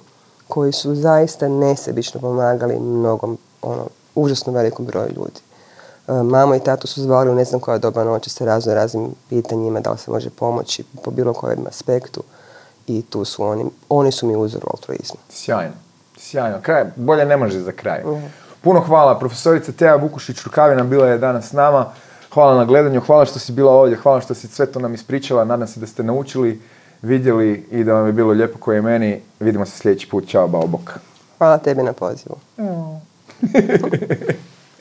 [0.48, 5.40] koji su zaista nesebično pomagali mnogom, ono, užasno velikom broju ljudi.
[6.24, 9.80] Mamo i tatu su zvali u ne znam koja doba noći sa razno raznim pitanjima
[9.80, 12.24] da li se može pomoći po bilo kojem aspektu
[12.88, 15.20] i tu su oni, oni su mi uzor u altruizmu.
[15.30, 15.74] Sjajno,
[16.18, 16.58] sjajno.
[16.62, 18.04] Kraj, bolje ne može za kraj.
[18.62, 21.86] Puno hvala, profesorica Teja Vukušić Rukavina bila je danas s nama.
[22.34, 25.46] Hvala na gledanju, hvala što si bila ovdje, hvala što si sve to nam ispričala.
[25.46, 26.62] Nadam se da ste naučili,
[27.02, 29.22] vidjeli i da vam je bilo lijepo koje meni.
[29.40, 30.28] Vidimo se sljedeći put.
[30.28, 30.92] Ćao, bao bok.
[31.38, 32.36] Hvala tebi na pozivu.